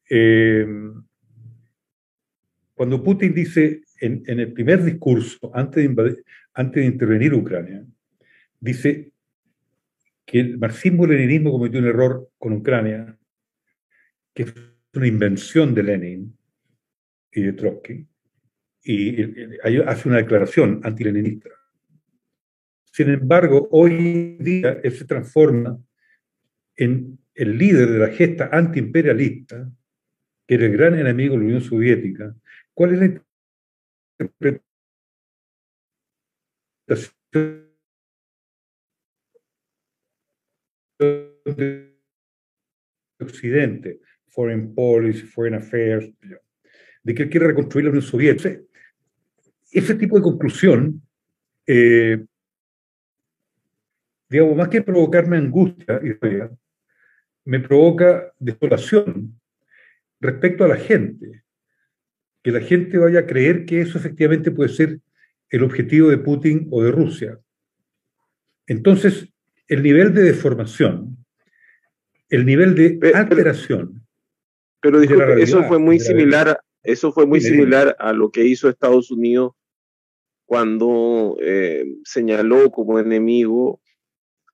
[0.09, 0.67] eh,
[2.77, 6.23] cuando Putin dice en, el primer discurso, antes de,
[6.55, 7.83] de intervenir Ucrania,
[8.61, 9.13] dice
[10.27, 13.17] que el marxismo-leninismo cometió un error con Ucrania,
[14.35, 14.55] que es
[14.93, 16.37] una invención de Lenin
[17.33, 18.07] y de Trotsky,
[18.85, 19.23] y
[19.87, 21.49] hace una declaración antileninista.
[22.93, 25.79] Sin embargo, hoy en día él se transforma
[26.77, 29.73] en el líder de la gesta antiimperialista,
[30.47, 32.37] que era el gran enemigo de la Unión Soviética.
[32.77, 33.07] ¿Cuál es la
[34.19, 34.67] interpretación
[40.99, 41.97] de
[43.19, 46.13] Occidente, Foreign Policy, Foreign Affairs,
[47.03, 48.61] de que él quiere reconstruir la Unión Soviética.
[49.73, 51.01] Ese tipo de conclusión,
[51.67, 52.27] eh,
[54.29, 55.99] digamos, más que provocarme angustia,
[57.47, 59.41] me provoca desolación
[60.21, 61.46] respecto a la gente.
[62.47, 65.01] Que la gente vaya a creer que eso efectivamente puede ser
[65.51, 67.41] el objetivo de Putin o de Rusia.
[68.69, 69.33] Entonces,
[69.67, 71.17] el nivel de deformación,
[72.29, 74.07] el nivel de alteración.
[74.81, 79.55] Pero, eso fue muy similar, eso fue muy similar a lo que hizo Estados Unidos
[80.45, 83.81] cuando eh, señaló como enemigo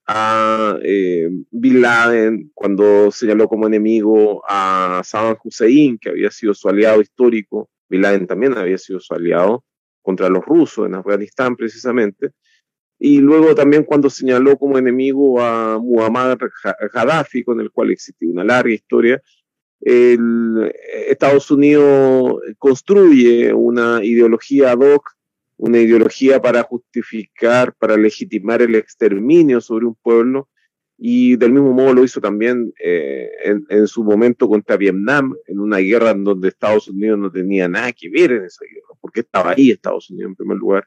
[0.07, 6.71] a eh, Bin Laden, cuando señaló como enemigo a Saddam Hussein, que había sido su
[6.71, 7.69] aliado histórico.
[7.93, 9.65] Bin Laden también había sido su aliado
[10.01, 12.31] contra los rusos en Afganistán precisamente.
[12.99, 16.39] Y luego también cuando señaló como enemigo a Muhammad
[16.95, 19.21] Gaddafi, con el cual existía una larga historia,
[19.83, 20.73] el,
[21.09, 25.11] Estados Unidos construye una ideología ad hoc,
[25.59, 30.49] una ideología para justificar, para legitimar el exterminio sobre un pueblo,
[31.05, 33.29] y del mismo modo lo hizo también eh,
[33.69, 37.91] en, su momento contra Vietnam, en una guerra en donde Estados Unidos no tenía nada
[37.93, 40.87] que ver en esa guerra, porque estaba ahí Estados Unidos en primer lugar.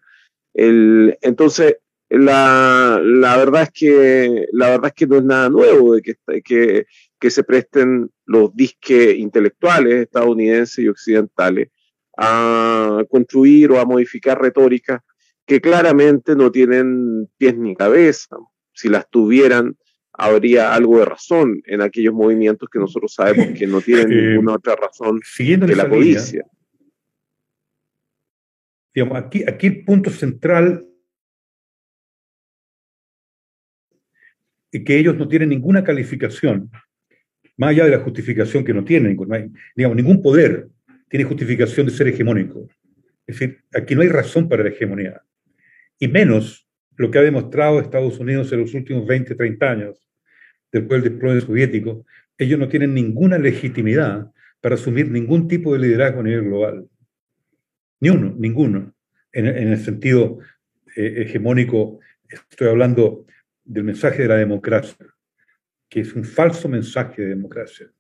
[0.53, 5.95] El, entonces, la, la, verdad es que la verdad es que no es nada nuevo
[5.95, 6.85] de que, que,
[7.19, 11.71] que se presten los disques intelectuales estadounidenses y occidentales
[12.17, 15.01] a construir o a modificar retóricas
[15.45, 18.37] que claramente no tienen pies ni cabeza.
[18.71, 19.77] Si las tuvieran,
[20.17, 24.53] habría algo de razón en aquellos movimientos que nosotros sabemos que no tienen eh, ninguna
[24.53, 26.45] otra razón que la codicia.
[28.93, 30.85] digamos, aquí, aquí el punto central
[34.83, 36.69] que ellos no tienen ninguna calificación,
[37.57, 39.17] más allá de la justificación que no tienen,
[39.75, 40.69] digamos, ningún poder
[41.09, 42.67] tiene justificación de ser hegemónico.
[43.27, 45.21] Es decir, aquí no hay razón para la hegemonía.
[45.97, 46.64] Y menos
[46.97, 50.07] lo que ha demostrado Estados Unidos en los últimos 20, 30 años,
[50.71, 52.05] después del desplome soviético,
[52.37, 54.31] ellos no tienen ninguna legitimidad
[54.61, 56.89] para asumir ningún tipo de liderazgo a nivel global.
[57.99, 58.93] Ni uno, ninguno.
[59.31, 60.39] En, el sentido
[60.95, 63.25] eh, hegemónico, estoy hablando
[63.63, 65.05] del mensaje de la democracia,
[65.89, 67.91] que es un falso mensaje de democracia.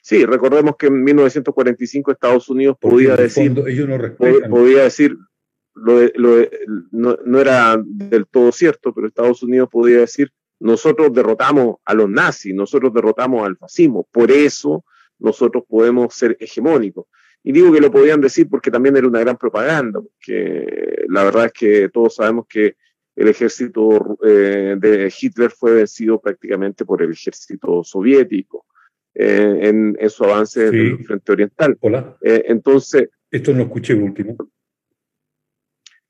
[0.00, 3.98] Sí, recordemos que en 1945 Estados Unidos podía decir, ellos no
[4.50, 5.16] podía decir,
[5.74, 6.00] lo,
[6.92, 12.08] no, no, era del todo cierto, pero Estados Unidos podía decir, nosotros derrotamos a los
[12.08, 14.84] nazis, nosotros derrotamos al fascismo, por eso
[15.18, 17.06] nosotros podemos ser hegemónicos.
[17.42, 21.46] Y digo que lo podían decir porque también era una gran propaganda, porque la verdad
[21.46, 22.76] es que todos sabemos que
[23.16, 28.66] el ejército eh, de Hitler fue vencido prácticamente por el ejército soviético
[29.14, 31.76] eh, en, su avance en el frente oriental.
[31.80, 32.16] Hola.
[32.22, 33.10] Eh, entonces.
[33.30, 34.36] Esto no escuché último.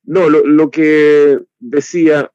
[0.04, 2.30] No, lo, que decía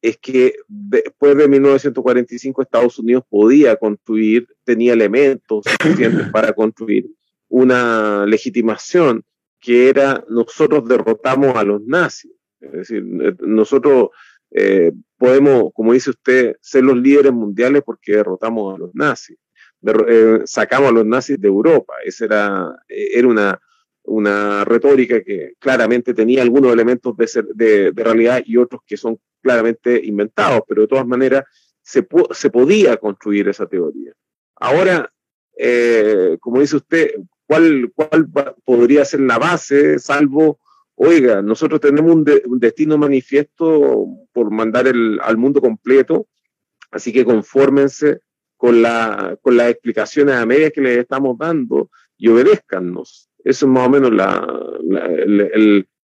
[0.00, 7.06] es que después de 1945 Estados Unidos podía construir, tenía elementos suficientes para construir
[7.48, 9.24] una legitimación
[9.60, 12.32] que era nosotros derrotamos a los nazis.
[12.60, 14.10] Es decir, eh, nosotros
[14.50, 19.38] eh, podemos, como dice usted, ser los líderes mundiales porque derrotamos a los nazis.
[20.06, 21.94] Eh, sacamos a los nazis de Europa.
[22.04, 23.60] Esa era, era una,
[24.04, 30.00] una retórica que claramente tenía algunos elementos de, de, realidad y otros que son claramente
[30.04, 31.44] inventados, pero de todas maneras
[31.82, 34.12] se, se podía construir esa teoría.
[34.56, 35.10] Ahora,
[36.40, 37.14] como dice usted,
[37.46, 38.28] ¿cuál, ¿cuál
[38.64, 40.58] podría ser la base, salvo
[40.96, 42.24] oiga, nosotros tenemos un,
[42.58, 46.28] destino manifiesto por mandar el, al mundo completo,
[46.90, 48.20] así que confórmense
[48.56, 53.28] con, la, con las explicaciones a medias que les estamos dando y obedézcannos.
[53.44, 54.46] Eso es más o menos la,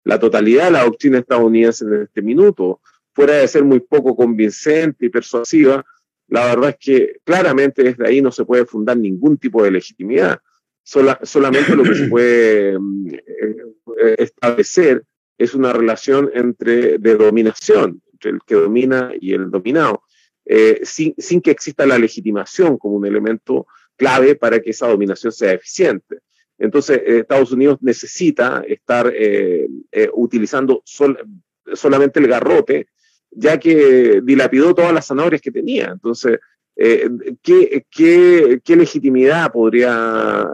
[0.03, 2.82] la totalidad de la doctrina estadounidense en este minuto,
[3.13, 5.86] fuera de ser muy poco convincente y persuasiva,
[6.30, 10.39] la verdad es que claramente desde ahí no se puede fundar ningún tipo de legitimidad.
[10.84, 15.03] solamente lo que se puede eh, establecer
[15.38, 20.03] es una relación entre, de dominación, entre el que domina y el dominado,
[20.45, 25.32] eh, sin, sin, que exista la legitimación como un elemento clave para que esa dominación
[25.32, 26.19] sea eficiente.
[26.60, 29.12] Entonces, eh, Estados Unidos necesita estar
[30.14, 30.84] utilizando
[31.74, 32.88] solamente el garrote,
[33.32, 35.89] ya que dilapidó todas las zanahorias que tenía.
[35.91, 36.39] Entonces,
[37.41, 40.47] ¿qué, legitimidad podría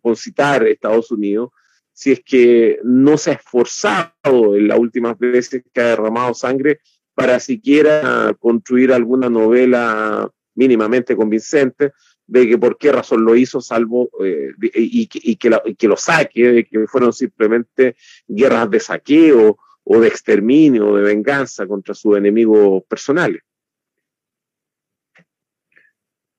[0.00, 1.50] concitar Estados Unidos
[1.94, 6.80] si es que no se ha esforzado en las últimas veces que ha derramado sangre
[7.14, 11.92] para siquiera construir alguna novela mínimamente convincente
[12.26, 16.86] de que por qué razón lo hizo, salvo eh, y, que lo saque, de que
[16.86, 17.96] fueron simplemente
[18.26, 23.42] guerras de saqueo o de exterminio o de venganza contra sus enemigos personales.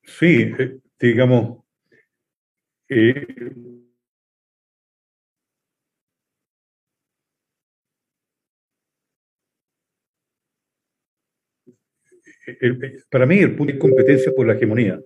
[0.04, 1.64] Sí, eh, digamos,
[2.90, 3.28] eh,
[13.10, 15.02] para mí el punto de competencia por la hegemonía,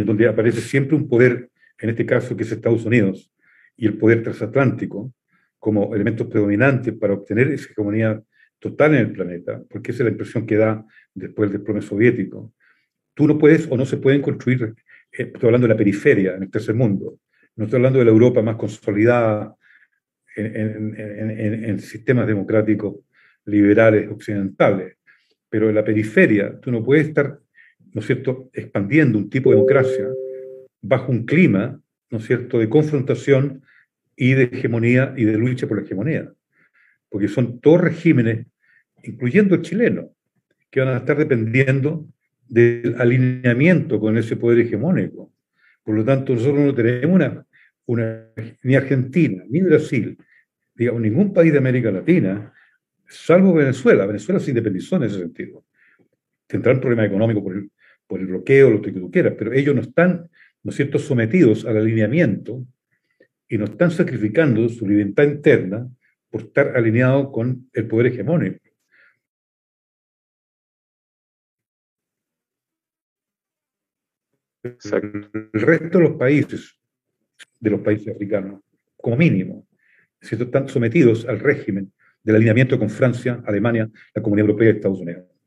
[0.00, 3.30] en donde aparece siempre un poder, en este caso que es Estados Unidos,
[3.76, 5.12] y el poder transatlántico
[5.58, 8.22] como elementos predominantes para obtener esa hegemonía
[8.58, 10.84] total en el planeta, porque esa es la impresión que da
[11.14, 12.52] después del desplome soviético.
[13.14, 14.62] Tú no puedes o no se pueden construir,
[15.12, 17.18] eh, estoy hablando de la periferia, en el tercer mundo,
[17.56, 19.54] no estoy hablando de la Europa más consolidada
[20.36, 23.00] en, en sistemas democráticos
[23.44, 24.98] liberales occidentales
[25.48, 27.38] pero en la periferia tú no puedes estar,
[27.92, 30.08] ¿no es cierto?, expandiendo un tipo de democracia
[30.80, 31.80] bajo un clima,
[32.10, 33.62] ¿no es cierto?, de confrontación
[34.16, 36.32] y de hegemonía y de lucha por la hegemonía.
[37.08, 38.46] Porque son todos regímenes,
[39.02, 40.10] incluyendo el chileno,
[40.70, 42.06] que van a estar dependiendo
[42.48, 45.32] del alineamiento con ese poder hegemónico.
[45.82, 47.44] Por lo tanto, nosotros no tenemos
[47.86, 48.26] una,
[48.62, 50.18] ni Argentina, ni Brasil,
[50.74, 52.52] digamos, ningún país de América Latina
[53.08, 54.06] salvo Venezuela.
[54.06, 55.64] Venezuela se independizó en ese sentido.
[56.46, 57.56] Tendrán problema económico por
[58.08, 60.28] por el bloqueo, lo que tú quieras, pero ellos no están,
[60.64, 62.66] ¿no es cierto?, sometidos al alineamiento
[63.48, 65.88] y no están sacrificando su libertad interna
[66.30, 68.58] por estar alineados con el poder hegemónico.
[74.62, 76.78] El resto de los países,
[77.60, 78.60] de los países africanos,
[78.96, 79.66] como mínimo,
[80.20, 80.46] ¿cierto?
[80.46, 81.92] están sometidos al régimen
[82.22, 85.37] del alineamiento con Francia, Alemania, la Comunidad Europea y Estados Unidos.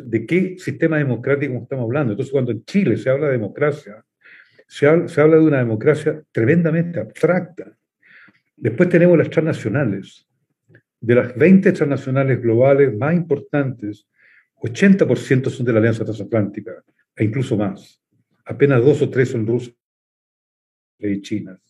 [0.00, 2.12] ¿De qué sistema democrático estamos hablando?
[2.12, 4.04] Entonces, cuando en Chile se habla de democracia,
[4.66, 7.76] se habla, de una democracia tremendamente abstracta.
[8.56, 10.26] Después tenemos las transnacionales.
[11.00, 14.06] De las 20 transnacionales globales más importantes,
[14.56, 16.82] 80% son de la Alianza Transatlántica,
[17.16, 18.00] e incluso más.
[18.44, 19.74] Apenas dos o tres son rusas
[20.98, 21.60] y chinas.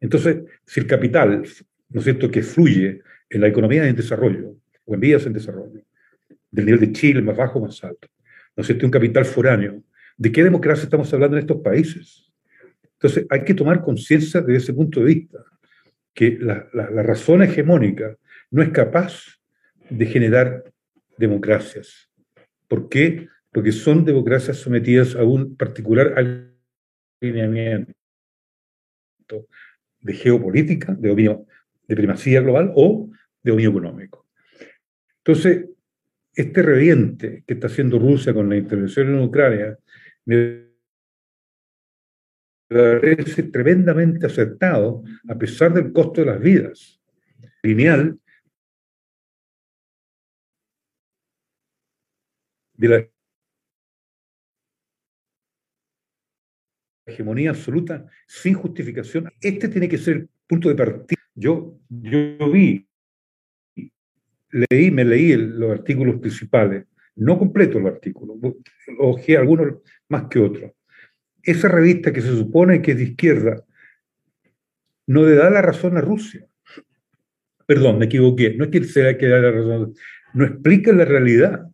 [0.00, 1.42] Entonces, si el capital
[1.88, 5.82] ¿no es cierto?, que fluye en la economía en desarrollo o en vías en desarrollo,
[6.54, 8.08] del nivel de Chile más bajo más alto,
[8.56, 9.82] ¿no es cierto?, un capital foráneo.
[10.16, 12.32] ¿De qué democracia estamos hablando en estos países?
[12.92, 15.38] Entonces, hay que tomar conciencia desde ese punto de vista,
[16.14, 18.16] que la, la razón hegemónica
[18.50, 19.40] no es capaz
[19.90, 20.62] de generar
[21.18, 22.08] democracias.
[22.68, 23.28] ¿Por qué?
[23.50, 26.14] Porque son democracias sometidas a un particular
[27.20, 27.92] alineamiento
[30.00, 31.46] de geopolítica, de dominio
[31.88, 33.10] de primacía global o
[33.42, 34.26] de dominio económico.
[35.18, 35.66] Entonces,
[36.34, 39.78] este reviente que está haciendo Rusia con la intervención en Ucrania
[40.24, 40.68] me
[42.68, 47.00] parece tremendamente acertado a pesar del costo de las vidas.
[47.62, 48.18] Lineal
[52.74, 53.08] de la
[57.06, 59.30] hegemonía absoluta sin justificación.
[59.40, 62.86] Este tiene que ser el punto de partida yo, yo vi,
[64.54, 66.86] leí, me leí los artículos principales,
[67.16, 68.36] no completo los artículos,
[68.98, 69.78] ojeé algunos
[70.08, 70.72] más que otros.
[71.42, 73.64] Esa revista que se supone que es de izquierda
[75.06, 76.46] no le da la razón a Rusia.
[77.66, 78.54] Perdón, me equivoqué.
[78.54, 79.94] No es que sea que da la razón.
[80.32, 81.66] No explica la realidad.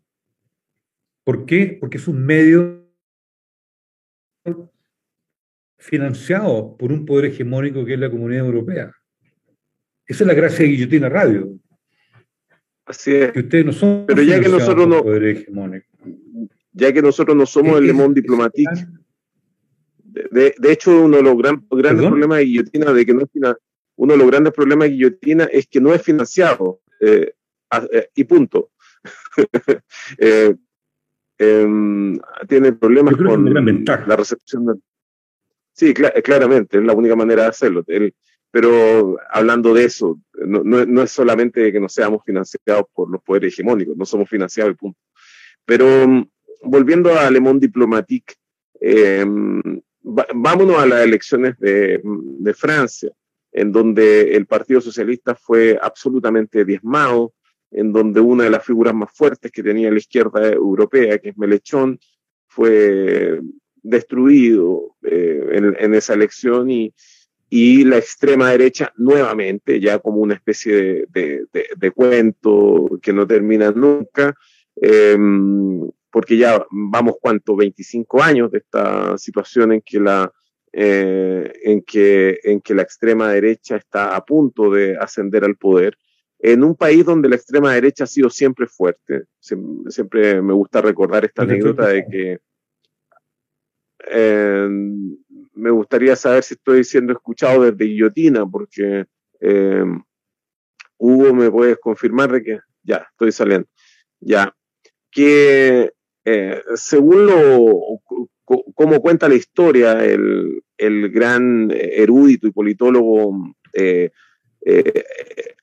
[1.25, 1.77] ¿Por qué?
[1.81, 2.81] Porque es un medio
[5.79, 8.93] financiado por un poder hegemónico que es la Comunidad Europea.
[10.07, 11.61] Esa es la gracia de Guillotina Radio.
[12.87, 13.33] Así es.
[13.33, 15.03] Que ustedes no son Pero ya que nosotros no.
[16.73, 18.87] Ya que nosotros no somos el Le Monde Diplomatique.
[20.05, 23.29] De, de, hecho, uno de los gran, grandes problemas de Guillotina de que no es
[23.97, 27.35] uno de los grandes problemas de Guillotina es que no es financiado eh,
[27.93, 28.71] eh, y punto.
[31.43, 32.19] Em,
[32.49, 34.75] tiene problemas con la recepción de...
[35.73, 37.83] Sí, claramente, es la única manera de hacerlo.
[38.51, 43.53] Pero hablando de eso, no, no, es solamente que no seamos financiados por los poderes
[43.53, 44.99] hegemónicos, no somos financiados y punto.
[45.65, 46.29] Pero mm,
[46.63, 48.35] volviendo a Le Monde Diplomatique,
[48.81, 53.13] em, vámonos a las elecciones de, de, Francia,
[53.53, 57.35] en donde el Partido Socialista fue absolutamente diezmado,
[57.71, 61.39] en donde una de las figuras más fuertes que tenía la izquierda europea, que es
[61.39, 62.01] Melechón,
[62.49, 63.41] fue
[63.83, 66.93] destruido eh, en, en, esa elección y,
[67.51, 73.27] y, la extrema derecha nuevamente, ya como una especie de, de, de cuento que no
[73.27, 74.35] termina nunca,
[74.81, 75.19] eh,
[76.11, 80.33] porque ya vamos cuánto, 25 años de esta situación en que la,
[80.73, 85.97] eh, en, que, en que la extrema derecha está a punto de ascender al poder,
[86.39, 89.25] en un país donde la extrema derecha ha sido siempre fuerte.
[89.41, 92.39] Siempre, me gusta recordar esta anécdota de que
[94.09, 94.69] eh,
[95.55, 99.07] me gustaría saber si estoy siendo escuchado desde Guillotina, porque
[99.41, 99.85] eh,
[100.99, 103.69] Hugo, ¿me puedes confirmar de que ya estoy saliendo?
[104.21, 104.55] Ya,
[105.11, 105.93] que
[106.25, 108.01] eh, según lo,
[108.75, 114.11] como cuenta la historia, el, el gran erudito y politólogo eh,
[114.65, 115.05] eh,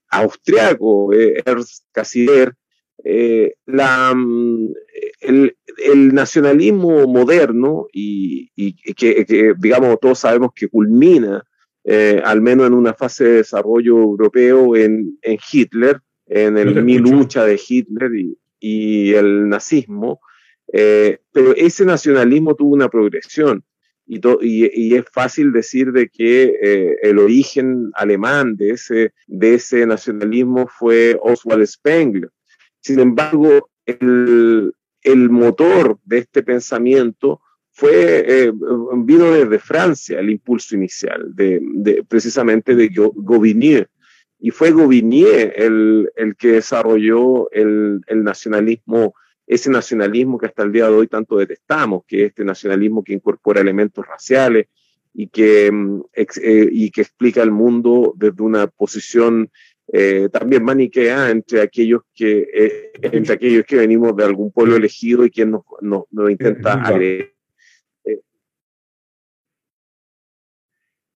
[0.10, 2.54] austriaco, Ernst Cassirer,
[3.66, 4.74] la, mm,
[5.22, 11.44] el, el, nacionalismo moderno y, y que, que, digamos, todos sabemos que culmina,
[12.24, 17.46] al menos en una fase de desarrollo europeo, en, en Hitler, en el mi lucha
[17.46, 20.20] de Hitler y, y el nazismo,
[20.74, 23.64] eh, pero ese nacionalismo tuvo una progresión
[24.06, 29.86] y, y, es fácil decir de que eh, el origen alemán de ese, de ese
[29.86, 32.30] nacionalismo fue Oswald Spengler.
[32.88, 38.54] Sin embargo, el, motor de este pensamiento fue, eh,
[39.00, 41.36] vino desde Francia, el impulso inicial,
[42.08, 43.84] precisamente de Gauvigny.
[44.40, 49.14] Y fue Gauvigny el, que desarrolló el, nacionalismo
[49.46, 53.14] ese nacionalismo que hasta el día de hoy tanto detestamos, que es este nacionalismo que
[53.14, 54.68] incorpora elementos raciales
[55.14, 59.50] y que, mm, eh, y que explica el mundo desde una posición
[59.88, 65.26] eh, también maniquea entre aquellos que eh, entre aquellos que venimos de algún pueblo elegido
[65.26, 67.34] y quien nos, nos, intenta agredir.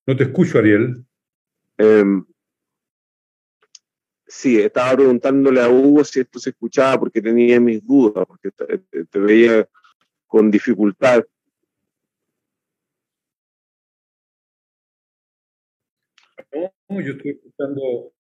[0.08, 1.06] No te escucho, Ariel.
[1.78, 2.26] Em,
[4.34, 9.20] Sí, estaba preguntándole a Hugo si esto se escuchaba porque tenía mis dudas, porque te,
[9.20, 9.68] veía
[10.26, 11.26] con dificultad.
[16.54, 18.14] No, yo estoy escuchando.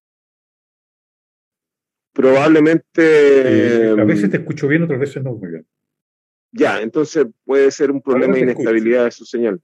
[2.21, 3.89] Probablemente.
[3.89, 5.65] a veces te escucho bien, otras veces no muy bien.
[6.51, 9.61] Ya, entonces puede ser un problema de inestabilidad de su señal.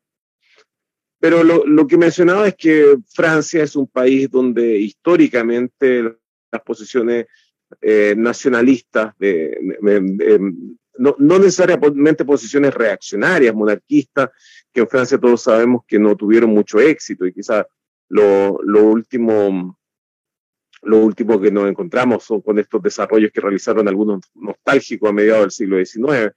[1.19, 6.03] Pero lo, lo, que mencionaba es que Francia es un país donde históricamente
[6.51, 7.25] las posiciones
[7.81, 9.57] eh, nacionalistas, de,
[10.97, 14.29] no, no, necesariamente posiciones reaccionarias, monarquistas,
[14.71, 17.65] que en Francia todos sabemos que no tuvieron mucho éxito y quizás
[18.09, 19.76] lo, lo, último,
[20.83, 25.43] lo último que nos encontramos son con estos desarrollos que realizaron algunos nostálgicos a mediados
[25.43, 26.33] del siglo XIX,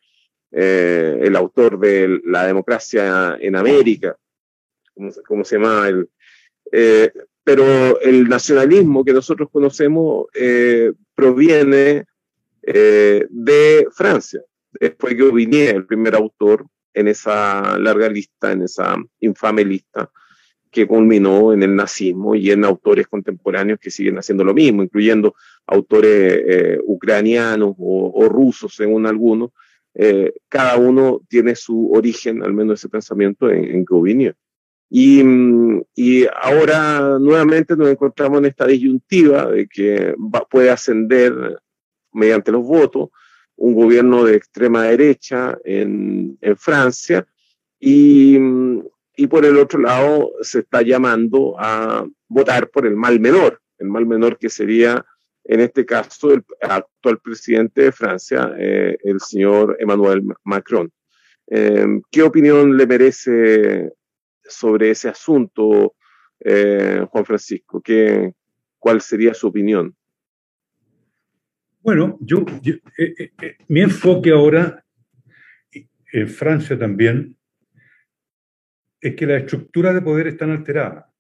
[0.53, 4.17] eh, el autor de La democracia en América,
[5.27, 5.89] ¿cómo, se llama?
[5.89, 6.09] El,
[6.73, 7.13] eh,
[7.43, 12.05] pero el nacionalismo que nosotros conocemos eh, proviene
[12.63, 14.41] eh, de Francia.
[14.73, 20.11] Después que viniera el primer autor en esa larga lista, en esa infame lista,
[20.71, 25.35] que culminó en el nazismo y en autores contemporáneos que siguen haciendo lo mismo, incluyendo
[25.67, 29.51] autores eh, ucranianos o, rusos, según algunos.
[30.49, 33.85] cada uno tiene su origen, al menos ese pensamiento, en, en
[34.93, 35.23] y,
[35.95, 40.15] y, ahora nuevamente nos encontramos en esta disyuntiva de que
[40.51, 41.33] puede ascender
[42.13, 43.11] mediante los votos
[43.55, 47.25] un gobierno de extrema derecha en, en Francia
[47.79, 48.37] y,
[49.21, 53.89] y, por el otro lado se está llamando a votar por el mal menor, el
[53.89, 55.05] mal menor que sería
[55.45, 60.91] en este caso el actual presidente de Francia, eh, el señor Emmanuel Macron.
[61.49, 63.91] Eh, ¿Qué opinión le merece
[64.45, 65.95] sobre ese asunto,
[66.41, 67.81] eh, Juan Francisco?
[67.81, 68.33] ¿Qué,
[68.79, 69.95] ¿Cuál sería su opinión?
[71.81, 72.45] Bueno, yo,
[72.99, 73.33] eh,
[73.69, 74.85] mi enfoque ahora,
[76.13, 77.37] en Francia también,
[79.01, 81.11] es que la estructura de poder está alterada.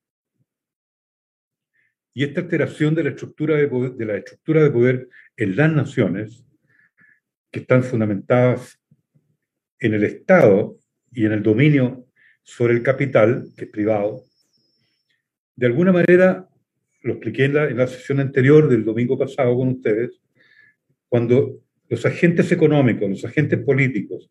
[2.13, 5.73] Y esta alteración de la estructura de, poder, de la estructura de poder en las
[5.73, 6.45] naciones,
[7.51, 8.79] que están fundamentadas
[9.79, 10.77] en el Estado
[11.13, 12.07] y en el dominio
[12.43, 14.25] sobre el capital, que es privado,
[15.57, 16.49] de alguna manera,
[17.03, 20.21] lo expliqué en la, en la sesión anterior del domingo pasado con ustedes,
[21.09, 24.31] cuando los agentes económicos, los agentes políticos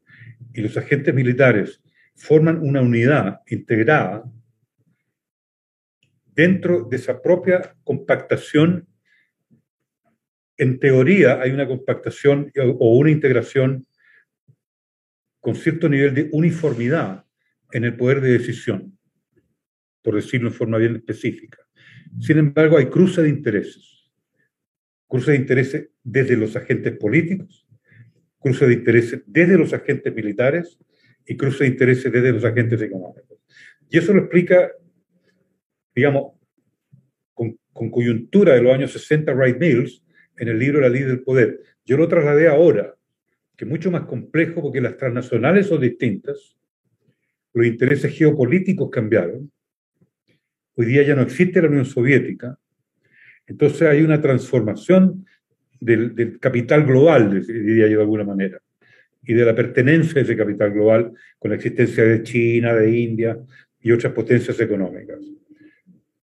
[0.53, 1.81] y los agentes militares
[2.19, 4.23] forman una unidad integrada,
[6.25, 8.87] dentro de esa propia compactación,
[10.57, 13.87] en teoría hay una compactación o una integración
[15.39, 17.25] con cierto nivel de uniformidad
[17.71, 18.97] en el poder de decisión,
[20.01, 21.59] por decirlo en forma bien específica.
[22.19, 24.11] Sin embargo, hay cruce de intereses.
[25.07, 27.67] Cruce de intereses desde los agentes políticos,
[28.39, 30.77] cruce de intereses desde los agentes militares
[31.25, 33.39] y cruce intereses desde los agentes económicos.
[33.89, 34.71] Y eso lo explica
[35.99, 36.33] digamos,
[37.33, 37.57] con,
[37.91, 40.03] coyuntura de los años 60, Wright Mills,
[40.37, 41.61] en el libro La ley del poder.
[41.85, 42.95] Yo lo trasladé ahora,
[43.55, 46.57] que es mucho más complejo porque las transnacionales son distintas,
[47.53, 49.51] los intereses geopolíticos cambiaron,
[50.75, 52.57] hoy día ya no existe la Unión Soviética,
[53.47, 55.25] entonces hay una transformación
[55.79, 58.61] del, del capital global, diría yo de alguna manera,
[59.21, 63.37] y de la pertenencia a ese capital global con la existencia de China, de India
[63.79, 65.19] y otras potencias económicas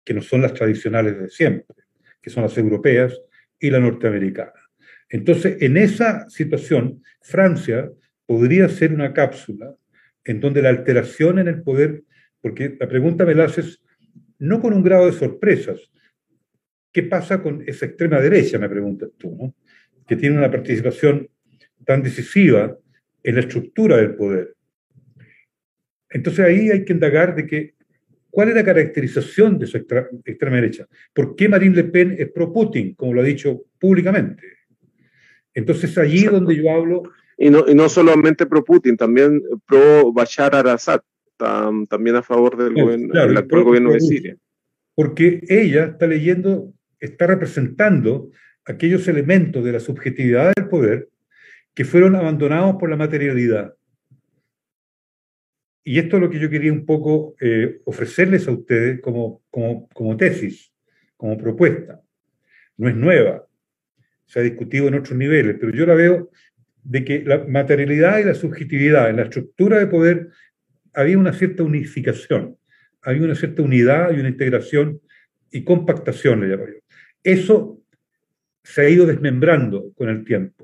[0.04, 1.76] que no son las tradicionales de siempre,
[2.22, 3.18] que son las europeas
[3.60, 4.52] y la norteamericana.
[5.10, 7.90] Entonces, en esa situación, Francia
[8.26, 9.76] podría ser una cápsula
[10.26, 12.04] en donde la alteración en el poder,
[12.42, 13.82] porque la pregunta me la haces
[14.40, 15.90] no con un grado de sorpresas,
[16.92, 19.56] ¿qué pasa con esa extrema derecha, me preguntas tú, ¿no?
[20.08, 21.30] que tiene una participación
[21.86, 22.78] tan decisiva
[23.24, 24.56] en la estructura del poder?
[26.10, 27.74] Entonces ahí hay que indagar de que
[28.34, 30.88] ¿Cuál es la caracterización de su extrema derecha?
[31.14, 34.42] ¿Por qué Marine Le Pen es pro-Putin, como lo ha dicho públicamente?
[35.54, 37.04] Entonces allí donde yo hablo...
[37.38, 41.02] Y no, y no solamente pro-Putin, también pro-Bashar al-Assad,
[41.38, 44.36] también a favor del, gobierno, del actual gobierno de Siria.
[44.96, 48.32] Porque ella está leyendo, está representando
[48.66, 51.08] aquellos elementos de la subjetividad del poder
[51.74, 53.76] que fueron abandonados por la materialidad
[55.84, 59.90] y esto es lo que yo quería un poco eh, ofrecerles a ustedes como, como,
[59.90, 60.72] como tesis,
[61.18, 62.02] como propuesta.
[62.78, 63.46] No es nueva,
[64.26, 66.30] se ha discutido en otros niveles, pero yo la veo
[66.84, 70.30] de que la materialidad y la subjetividad en la estructura de poder
[70.94, 72.58] había una cierta unificación,
[73.02, 75.02] había una cierta unidad y una integración
[75.52, 76.80] y compactación, le llamo yo.
[77.24, 77.82] Eso
[78.64, 80.63] se ha ido desmembrando con el tiempo.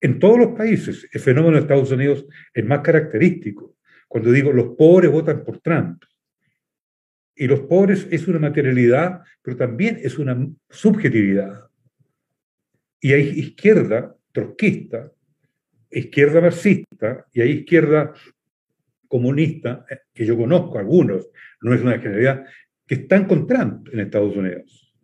[0.00, 2.24] En todos los países, el fenómeno de Estados Unidos
[2.54, 3.76] es más característico.
[4.06, 6.02] Cuando digo los pobres votan por Trump.
[7.34, 11.68] Y los pobres es una materialidad, pero también es una subjetividad.
[13.00, 15.12] Y hay izquierda trotskista,
[15.90, 18.12] izquierda marxista y hay izquierda
[19.06, 21.28] comunista, eh, que yo conozco algunos,
[21.62, 22.44] no es una generalidad,
[22.86, 24.94] que están con Trump en Estados Unidos.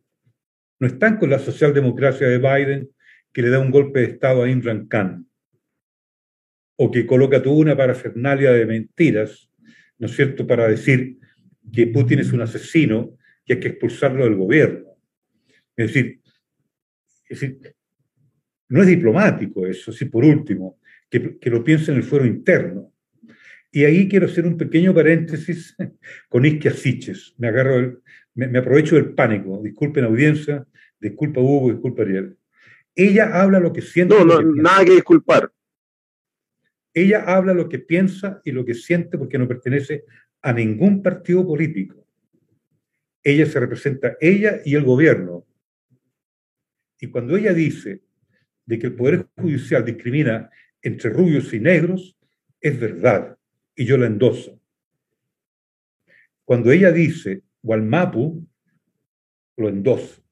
[0.78, 2.90] No están con la socialdemocracia de Biden
[3.34, 5.26] que le da un golpe de Estado a Imran Khan,
[6.76, 9.50] o que coloca toda una parafernalia de mentiras,
[9.98, 11.18] ¿no es cierto?, para decir
[11.72, 14.96] que Putin es un asesino y hay que expulsarlo del gobierno.
[15.76, 16.20] Es decir,
[18.68, 20.78] no es diplomático eso, si por último,
[21.10, 22.92] que, que lo piense en el fuero interno.
[23.72, 25.76] Y ahí quiero hacer un pequeño paréntesis
[26.28, 27.34] con Isquia Siches.
[27.38, 28.00] Me, agarro
[28.34, 29.60] me, me, aprovecho del pánico.
[29.62, 30.64] Disculpen audiencia,
[31.00, 32.36] disculpa Hugo, disculpa Ariel.
[32.94, 34.14] Ella habla lo que siente.
[34.14, 35.52] No, no, nada que disculpar.
[36.92, 40.04] Ella habla lo que piensa y lo que siente porque no pertenece
[40.42, 42.06] a ningún partido político.
[43.22, 45.44] Ella se representa, ella y el gobierno.
[47.00, 48.02] Y cuando ella dice
[48.64, 52.16] de que el Poder Judicial discrimina entre rubios y negros,
[52.60, 53.36] es verdad,
[53.74, 54.60] y yo la endoso.
[56.44, 58.46] Cuando ella dice Walmapu,
[59.56, 60.23] lo endoso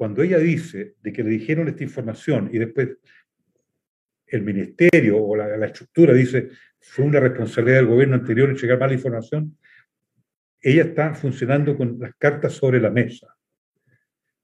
[0.00, 2.88] cuando ella dice de que le dijeron esta información y después
[4.28, 6.48] el ministerio o la, estructura dice
[6.80, 9.58] fue una responsabilidad del gobierno anterior entregar mala información,
[10.62, 13.36] ella está funcionando con las cartas sobre la mesa.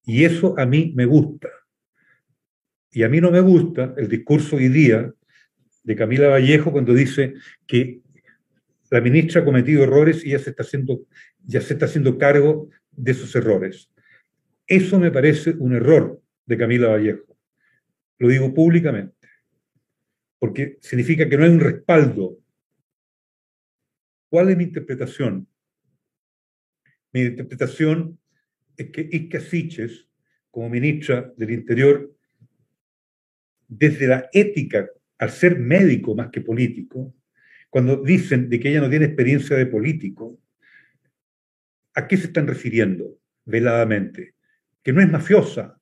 [0.04, 1.48] Y eso a mí me gusta.
[2.90, 5.10] Y a mí no me gusta el discurso hoy día
[5.84, 7.32] de Camila Vallejo cuando dice
[7.66, 8.02] que
[8.90, 11.06] la ministra ha cometido errores y ya se está haciendo,
[11.46, 13.90] ya se está haciendo cargo de esos errores.
[14.66, 17.36] Eso me parece un error de Camila Vallejo.
[18.18, 19.28] Lo digo públicamente,
[20.38, 22.38] porque significa que no hay un respaldo.
[24.28, 25.46] ¿Cuál es mi interpretación?
[27.12, 28.18] Mi interpretación
[28.76, 30.08] es que Isca Siches,
[30.50, 32.12] como ministra del Interior,
[33.68, 34.88] desde la ética,
[35.18, 37.14] al ser médico más que político,
[37.70, 40.40] cuando dicen de que ella no tiene experiencia de político,
[41.94, 44.35] ¿a qué se están refiriendo veladamente?
[44.86, 45.80] Que no es mafiosa.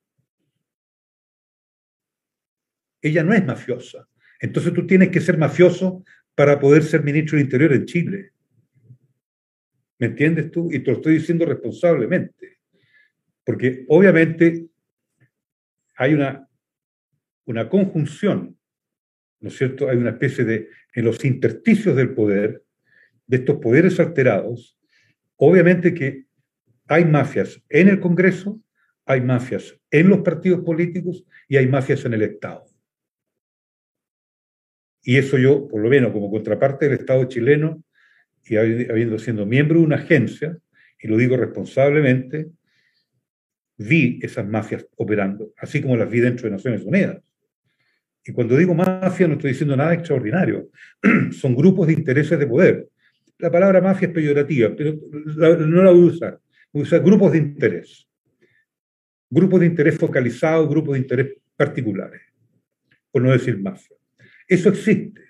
[2.99, 4.09] Ella no es mafiosa.
[4.39, 6.03] Entonces tú tienes que ser mafioso
[6.33, 8.31] para poder ser ministro del Interior en Chile.
[9.99, 10.71] ¿Me entiendes tú?
[10.71, 12.57] Y te lo estoy diciendo responsablemente.
[13.43, 14.69] Porque obviamente
[15.97, 16.49] hay una,
[17.45, 18.57] una conjunción,
[19.39, 19.87] ¿no es cierto?
[19.87, 22.63] Hay una especie de, en los intersticios del poder,
[23.27, 24.79] de estos poderes alterados,
[25.35, 26.25] obviamente que
[26.87, 28.64] hay mafias en el Congreso,
[29.05, 32.65] hay mafias en los partidos políticos y hay mafias en el Estado.
[35.03, 37.83] Y eso yo, por lo menos como contraparte del Estado chileno,
[38.47, 40.57] y habiendo siendo miembro de una agencia,
[40.99, 42.47] y lo digo responsablemente,
[43.77, 47.21] vi esas mafias operando, así como las vi dentro de Naciones Unidas.
[48.23, 50.69] Y cuando digo mafia no estoy diciendo nada extraordinario,
[51.31, 52.87] son grupos de intereses de poder.
[53.37, 56.39] La palabra mafia es peyorativa, pero no la voy a usar,
[56.71, 58.07] voy a usar grupos de interés.
[59.29, 62.21] Grupos de interés focalizados, grupos de interés particulares,
[63.11, 63.97] por no decir mafia.
[64.47, 65.21] Eso existe.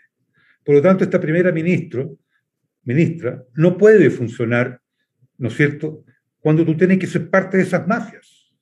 [0.63, 2.17] Por lo tanto, esta primera ministro,
[2.83, 4.81] ministra no puede funcionar,
[5.37, 6.03] ¿no es cierto?,
[6.39, 8.53] cuando tú tienes que ser parte de esas mafias.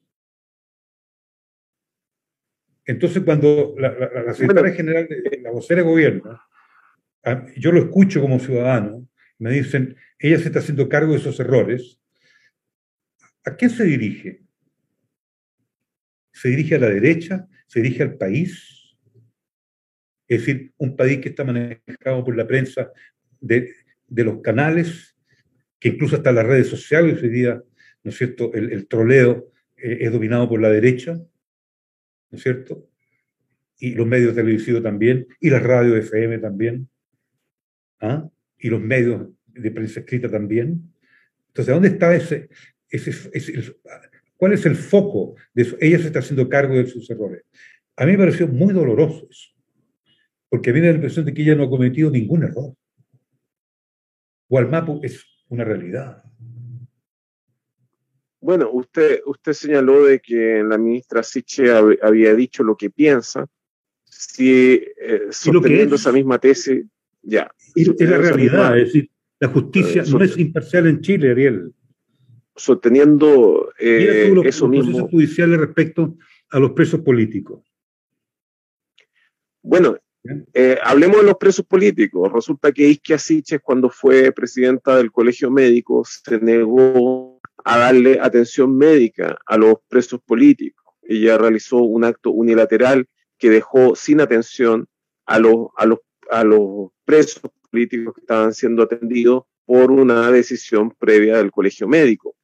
[2.86, 6.40] Entonces, cuando la, secretaria general, de, la vocera de gobierno,
[7.24, 9.08] ah, yo lo escucho como ciudadano,
[9.40, 12.00] me dicen, ella se está haciendo cargo de esos errores,
[13.46, 14.44] ¿a quién se dirige?
[16.34, 17.48] ¿Se dirige a la derecha?
[17.68, 18.84] ¿Se dirige al país?
[20.28, 22.92] es decir, un país que está manejado por la prensa
[23.40, 23.74] de,
[24.08, 25.16] los canales,
[25.80, 27.62] que incluso hasta las redes sociales hoy día,
[28.04, 32.90] ¿no es cierto?, el, troleo eh, es dominado por la derecha, ¿no es cierto?
[33.78, 36.88] Y los medios televisivos también, y las radios FM también,
[38.00, 38.30] ¿ah?
[38.58, 40.94] y los medios de prensa escrita también.
[41.48, 42.50] Entonces, ¿dónde está ese,
[44.44, 45.78] cuál es el foco de eso?
[45.80, 47.46] Ella se está haciendo cargo de sus errores.
[47.96, 49.54] A mí me pareció muy doloroso eso
[50.50, 52.76] porque viene la impresión de que ella no ha cometido ningún error.
[54.50, 56.22] Gualmapu es una realidad.
[58.42, 63.48] Bueno, usted, usted señaló de que la ministra Siche había dicho lo que piensa.
[64.04, 66.84] Si eh, sosteniendo esa misma tesis,
[67.22, 67.50] ya.
[67.74, 71.74] Es, la realidad, es decir, la justicia eh, no es imparcial en Chile, Ariel.
[72.56, 76.16] Sosteniendo eh, los, eso los procesos judiciales respecto
[76.50, 77.62] a los presos políticos.
[79.62, 79.98] Bueno,
[80.54, 82.32] eh, hablemos de los presos políticos.
[82.32, 88.78] Resulta que Isquia Siches, cuando fue presidenta del Colegio Médico, se negó a darle atención
[88.78, 90.84] médica a los presos políticos.
[91.02, 94.88] Ella realizó un acto unilateral que dejó sin atención
[95.26, 96.00] a los, a los,
[96.30, 102.36] a los presos políticos que estaban siendo atendidos por una decisión previa del Colegio Médico.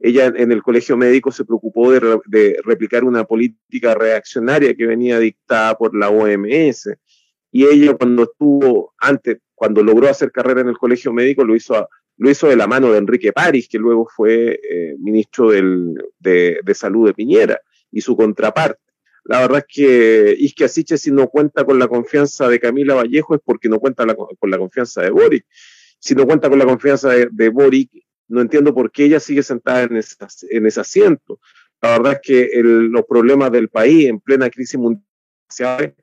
[0.00, 5.76] Ella en el Colegio Médico se preocupó de, replicar una política reaccionaria que venía dictada
[5.76, 6.90] por la OMS
[7.56, 11.88] y ella cuando estuvo antes, cuando logró hacer carrera en el colegio médico, lo hizo,
[12.16, 16.60] lo hizo de la mano de Enrique París, que luego fue eh, ministro del, de,
[16.74, 17.60] Salud de Piñera,
[17.92, 18.82] y su contraparte.
[19.22, 23.36] La verdad es que Isque Asiche si no cuenta con la confianza de Camila Vallejo
[23.36, 25.46] es porque no cuenta con la confianza de Boric.
[26.00, 29.42] Si no cuenta con la confianza de, de Boric, no entiendo por qué ella sigue
[29.42, 31.40] sentada en, en ese asiento.
[31.80, 35.94] La verdad es que el, los problemas del país en plena crisis mundial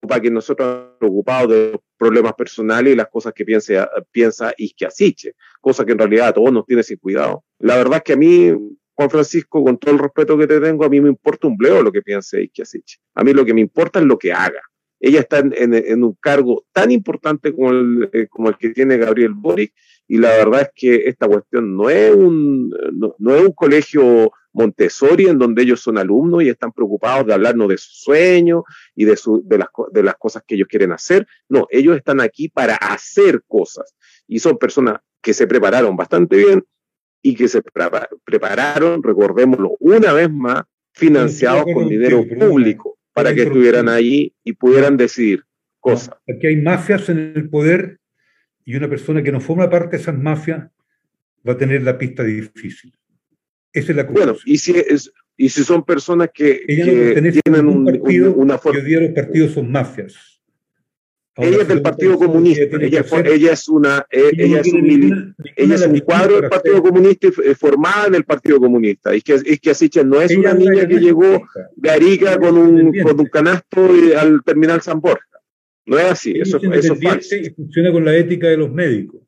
[0.00, 4.52] para que nosotros preocupados de los problemas personales y las cosas que piensa, piensa
[4.86, 7.44] Asiche, cosa que en realidad a todos nos tiene sin cuidado.
[7.58, 8.50] La verdad es que a mí,
[8.94, 11.82] Juan Francisco, con todo el respeto que te tengo, a mí me importa un bleo
[11.82, 12.98] lo que piense Asiche.
[13.14, 14.62] A mí lo que me importa es lo que haga.
[15.00, 19.32] Ella está en, un cargo tan importante como el, eh, como el que tiene Gabriel
[19.34, 19.72] Boric
[20.06, 22.70] y la verdad es que esta cuestión no es un,
[23.18, 27.68] no es un colegio Montessori, en donde ellos son alumnos y están preocupados de hablarnos
[27.68, 31.26] de sus sueños y de, su, de, las, de las cosas que ellos quieren hacer.
[31.48, 33.94] No, ellos están aquí para hacer cosas
[34.26, 36.64] y son personas que se prepararon bastante bien
[37.22, 37.62] y que se
[38.24, 44.96] prepararon, recordémoslo una vez más, financiados con dinero público para que estuvieran ahí y pudieran
[44.96, 45.44] decidir
[45.78, 46.10] cosas.
[46.28, 47.98] Aquí hay mafias en el poder
[48.64, 50.68] y una persona que no forma parte de esas mafias
[51.46, 52.94] va a tener la pista difícil.
[53.72, 58.34] Esa es la Bueno, y si, es, y si son personas que, tienen un, partido,
[58.34, 58.80] una forma.
[58.80, 60.39] Hoy día los partidos son mafias.
[61.36, 65.86] Ella es del Partido Comunista, ella, ella, es una, eh, ella, es un, ella es
[65.86, 69.14] un cuadro del Partido Comunista y formada en el Partido Comunista.
[69.14, 72.92] Y que, es que Asiche no es una niña que llegó de Arica con un,
[73.00, 75.24] con un canasto al terminal San Borja.
[75.86, 77.36] No es así, eso, eso es falso.
[77.36, 79.22] Y funciona con la ética de los médicos.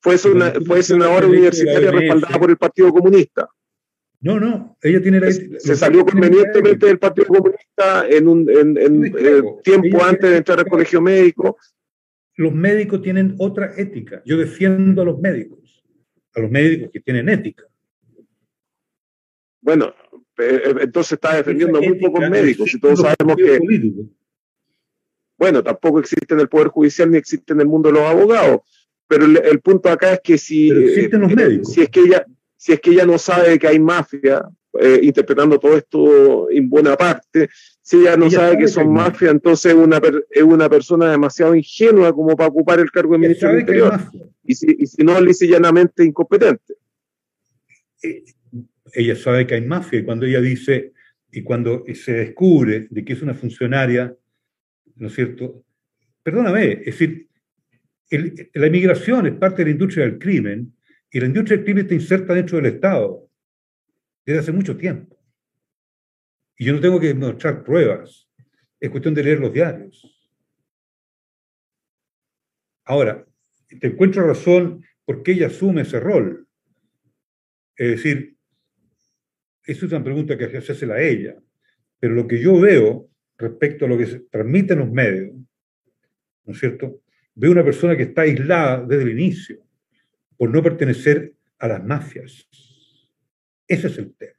[0.00, 3.48] Fue, una, fue senadora universitaria respaldada por el Partido Comunista.
[4.24, 9.42] No, no, ella tiene la Se salió convenientemente del Partido Comunista en un en, eh,
[9.62, 11.58] tiempo antes de entrar al colegio médico.
[12.36, 14.22] Los médicos tienen otra ética.
[14.24, 15.84] Yo defiendo a los médicos,
[16.34, 17.64] a los médicos que tienen ética.
[19.60, 19.92] Bueno,
[20.38, 23.60] eh, eh, entonces está defendiendo a muy pocos médicos y todos sabemos que...
[25.36, 28.62] Bueno, tampoco existe en el Poder Judicial ni existe en el mundo de los abogados.
[29.06, 31.74] Pero el, punto acá es que si, existen los médicos.
[31.74, 32.24] si es que ella
[32.64, 34.42] si es que ella no sabe que hay mafia,
[34.80, 37.50] eh, interpretando todo esto en buena parte,
[37.82, 40.00] si ella no sabe, que son mafia, entonces una,
[40.30, 44.00] es una persona demasiado ingenua como para ocupar el cargo de ministro del Interior.
[44.42, 46.76] Y si, y si no, lisa llanamente incompetente.
[48.02, 48.24] Eh,
[48.94, 50.94] ella sabe que hay mafia y cuando ella dice,
[51.30, 54.16] y cuando se descubre de que es una funcionaria,
[54.96, 55.66] ¿no es cierto?
[56.22, 57.28] Perdóname, es decir,
[58.54, 60.72] la inmigración es parte de la industria del crimen
[61.14, 63.30] y la industria del crimen está inserta dentro del Estado
[64.26, 65.16] desde hace mucho tiempo.
[66.58, 68.28] Y yo no tengo que mostrar pruebas,
[68.80, 70.28] es cuestión de leer los diarios.
[72.84, 73.24] Ahora,
[73.68, 76.48] te encuentro razón por qué ella asume ese rol.
[77.76, 78.36] Es decir,
[79.62, 81.36] eso es una pregunta que que hacérsela a ella.
[82.00, 83.08] Pero lo que yo veo
[83.38, 85.32] respecto a lo que se transmite en los medios,
[86.44, 87.02] ¿no es cierto?
[87.36, 89.64] Veo una persona que está aislada desde el inicio
[90.36, 92.48] por no pertenecer a las mafias.
[93.66, 94.34] Ese es el tema.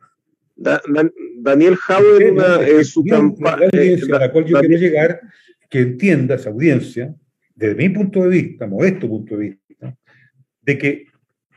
[0.56, 3.68] Daniel Howard en su campaña...
[3.68, 5.22] a la cual yo quiero llegar,
[5.70, 7.14] que entienda esa audiencia,
[7.54, 9.98] desde mi punto de vista, modesto punto de vista,
[10.62, 11.08] de que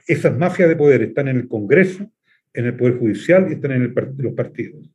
[0.07, 2.11] esas mafias de poder están en el Congreso,
[2.53, 4.91] en el Poder Judicial y están en los partidos.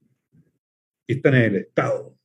[1.07, 2.17] Y están en el Estado.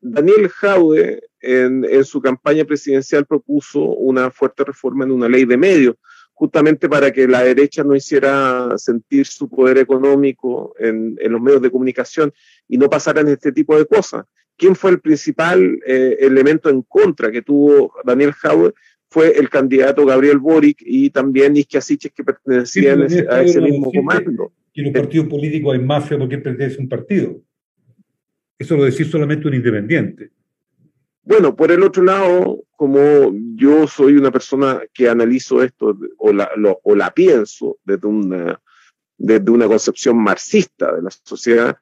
[0.00, 5.96] Daniel Jaude en, su campaña presidencial propuso una fuerte reforma en una ley de medios,
[6.32, 11.70] justamente para que la derecha no hiciera sentir su poder económico en, los medios de
[11.70, 12.32] comunicación
[12.68, 14.24] y no pasaran este tipo de cosas.
[14.56, 18.74] ¿Quién fue el principal eh, elemento en contra que tuvo Daniel Jaude?
[19.08, 24.52] Fue el candidato Gabriel Boric y también Siches, que pertenecían a ese mismo comando.
[24.72, 27.42] Y en un partido político hay mafia porque pertenece a un partido.
[28.58, 30.30] Eso lo decís solamente un independiente.
[31.24, 36.50] Bueno, por el otro lado, como yo soy una persona que analizo esto o la,
[36.82, 38.60] o la pienso desde una,
[39.16, 41.78] desde una concepción marxista de la sociedad,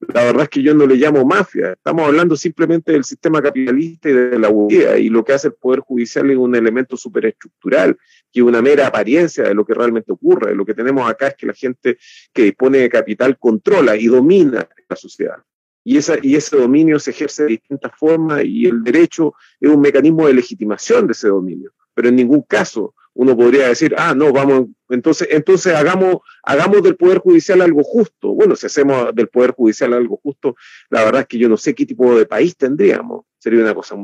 [0.00, 1.72] la verdad es que yo no le llamo mafia.
[1.72, 4.98] Estamos hablando simplemente del sistema capitalista y de la burguesía.
[4.98, 7.96] Y lo que hace el Poder Judicial es un elemento superestructural,
[8.32, 10.54] que es una mera apariencia de lo que realmente ocurre.
[10.54, 11.98] Lo que tenemos acá es que la gente
[12.32, 15.36] que dispone de capital controla y domina la sociedad
[15.84, 20.26] y, y ese dominio se ejerce de distintas formas y el derecho es un mecanismo
[20.26, 21.72] de legitimación de ese dominio.
[21.94, 26.96] Pero en ningún caso uno podría decir, ah, no, vamos, entonces, entonces hagamos, hagamos del
[26.96, 28.28] Poder Judicial algo justo.
[28.28, 30.56] Bueno, si hacemos del Poder Judicial algo justo,
[30.88, 33.24] la verdad es que yo no sé qué tipo de país tendríamos.
[33.38, 33.96] Sería una cosa,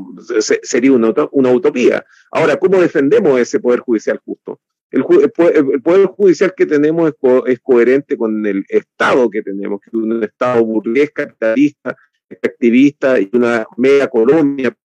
[0.63, 2.05] sería una, una utopía.
[2.31, 4.61] Ahora, ¿cómo defendemos ese Poder Judicial justo?
[4.91, 7.13] El, poder judicial que tenemos
[7.47, 11.97] es, coherente con el Estado que tenemos, que es un Estado burgués, capitalista,
[12.43, 14.77] activista y una media colonia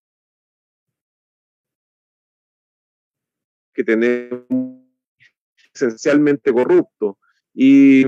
[3.73, 4.41] que tenemos
[5.73, 7.17] esencialmente corrupto.
[7.53, 8.03] Y,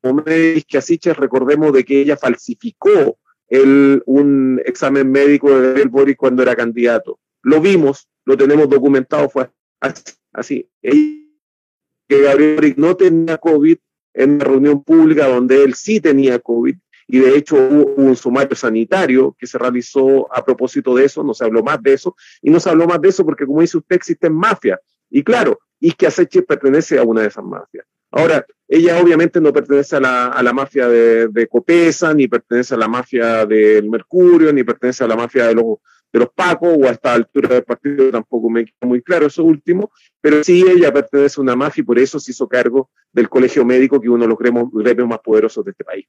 [0.00, 5.88] como me que Asiches, recordemos de que ella falsificó el, un examen médico de Gabriel
[5.88, 7.20] Boric cuando era candidato.
[7.42, 9.50] Lo vimos, lo tenemos documentado, fue
[9.80, 10.02] así
[10.32, 13.76] así, que Gabriel no tenía COVID
[14.14, 16.76] en una reunión pública donde él sí tenía COVID
[17.08, 21.34] y de hecho hubo, un sumario sanitario que se realizó a propósito de eso, no
[21.34, 23.78] se habló más de eso, y no se habló más de eso porque como dice
[23.78, 24.80] usted existen mafias,
[25.10, 27.84] y claro, Isquia Seche pertenece a una de esas mafias.
[28.10, 32.74] Ahora, ella obviamente no pertenece a la, a la mafia de, de, Copesa, ni pertenece
[32.74, 35.78] a la mafia del Mercurio, ni pertenece a la mafia de los,
[36.12, 39.42] de los Pacos, o a esta altura del partido tampoco me queda muy claro eso
[39.42, 39.90] último,
[40.20, 43.64] pero sí ella pertenece a una mafia y por eso se hizo cargo del colegio
[43.64, 46.06] médico, que uno de los gremios más poderosos de este país.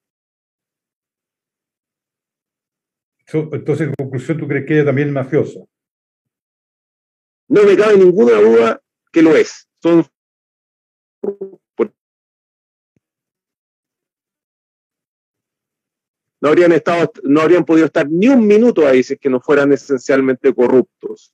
[3.31, 5.59] Entonces, en conclusión, ¿tú crees que ella también es mafiosa?
[7.47, 8.81] No me cabe ninguna duda
[9.11, 9.67] que lo es.
[9.81, 10.05] Son
[16.43, 19.39] no habrían estado, no habrían podido estar ni un minuto ahí si es que no
[19.39, 21.33] fueran esencialmente corruptos.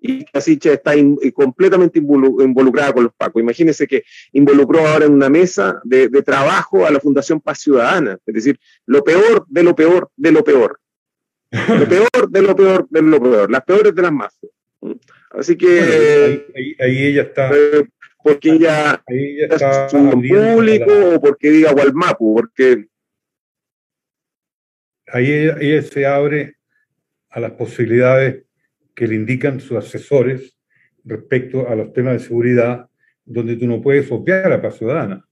[0.00, 0.92] Y Casiche está
[1.34, 3.42] completamente involucrada con los Pacos.
[3.42, 8.16] Imagínense que involucró ahora en una mesa de, de, trabajo a la Fundación Paz Ciudadana.
[8.24, 10.78] Es decir, lo peor de lo peor de lo peor.
[11.50, 13.50] Lo peor de lo peor de lo peor.
[13.50, 14.52] Las peores de las mafias.
[15.32, 16.46] Así que.
[16.78, 17.50] ahí, ella está.
[17.52, 17.88] Eh,
[18.22, 22.86] porque ella, está es un público o porque diga Walmapu, porque.
[25.06, 26.56] Ahí ella, se abre
[27.30, 28.44] a las posibilidades
[28.94, 30.56] que le indican sus asesores
[31.04, 32.88] respecto a los temas de seguridad,
[33.24, 35.26] donde tú no puedes obviar a la paz ciudadana.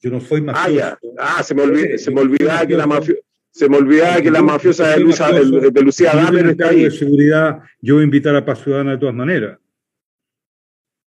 [0.00, 0.98] Yo no soy mafioso.
[1.18, 3.14] Ah, ah se me, olvidaba, se me olvidaba que la mafia
[3.52, 6.84] se me olvidaba que la mafiosa de, de, Lucía Damer está ahí.
[6.84, 9.58] de seguridad, yo voy a invitar a Paz Ciudadana de todas maneras.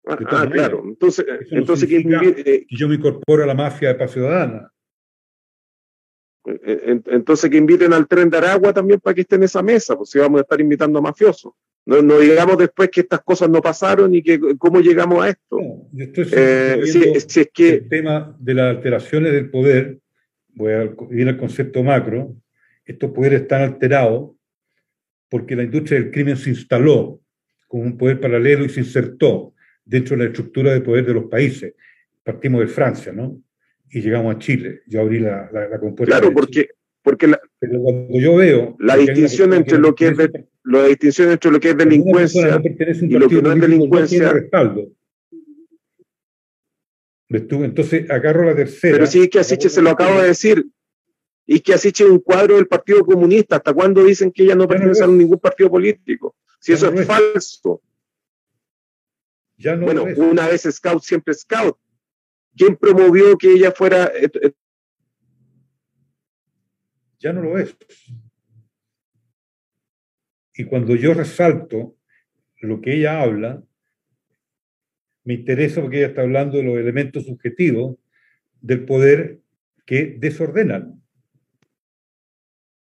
[0.05, 0.83] Ah, ah claro.
[0.85, 4.71] Entonces, entonces que, yo me incorporo a la mafia de Paz Ciudadana.
[6.45, 10.09] Entonces que inviten al tren de Aragua también para que esté en esa mesa, pues
[10.09, 11.53] si vamos a estar invitando a mafiosos.
[11.85, 15.59] No, no, digamos después que estas cosas no pasaron y que cómo llegamos a esto.
[15.95, 19.99] eh, si, es que el tema de las alteraciones del poder
[20.55, 22.35] voy a ir al concepto macro,
[22.85, 24.31] estos poderes están alterados
[25.29, 27.19] porque la industria del crimen se instaló
[27.67, 31.25] como un poder paralelo y se insertó dentro de la estructura de poder de los
[31.25, 31.73] países.
[32.23, 33.39] Partimos de Francia, ¿no?
[33.89, 34.81] Y llegamos a Chile.
[34.87, 36.17] Yo abrí la, la, compuesta.
[36.17, 36.69] Claro, porque,
[37.01, 38.75] porque la, Pero cuando yo veo...
[38.79, 40.17] La distinción entre lo que es...
[40.63, 42.61] la distinción entre lo que es delincuencia
[43.01, 44.33] y lo que no es delincuencia...
[44.33, 44.91] Respaldo.
[47.29, 48.95] Entonces agarro la tercera.
[48.95, 50.65] Pero sí, que Asiche se lo acabo de decir.
[51.45, 53.57] Y que Asiche es un cuadro del Partido Comunista.
[53.57, 56.35] ¿Hasta cuándo dicen que ella no pertenece a ningún partido político?
[56.59, 57.81] Si eso es, falso.
[59.57, 61.77] Ya no bueno, una vez scout, siempre scout.
[62.55, 64.11] ¿Quién promovió que ella fuera?
[67.19, 67.75] Ya no lo es.
[70.53, 71.97] Y cuando yo resalto
[72.61, 73.61] lo que ella habla,
[75.25, 77.97] me interesa porque ella está hablando de los elementos subjetivos
[78.61, 79.39] del poder
[79.85, 81.01] que desordenan.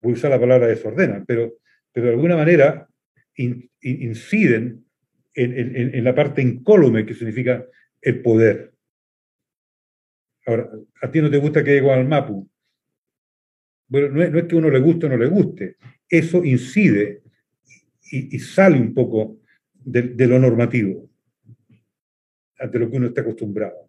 [0.03, 1.59] Voy a usar la palabra desordenan, pero,
[1.93, 2.89] pero de alguna manera
[3.37, 4.85] inciden
[5.35, 7.65] en, la parte incólume que significa
[8.01, 8.75] el poder.
[10.51, 10.69] Ahora,
[11.01, 12.51] a ti no te gusta que llegue al MAPU.
[13.87, 15.77] Bueno, no es, que uno le guste o no le guste,
[16.09, 17.23] eso incide
[18.11, 19.39] y, sale un poco
[19.73, 21.09] de lo normativo
[22.59, 23.89] ante lo que uno está acostumbrado.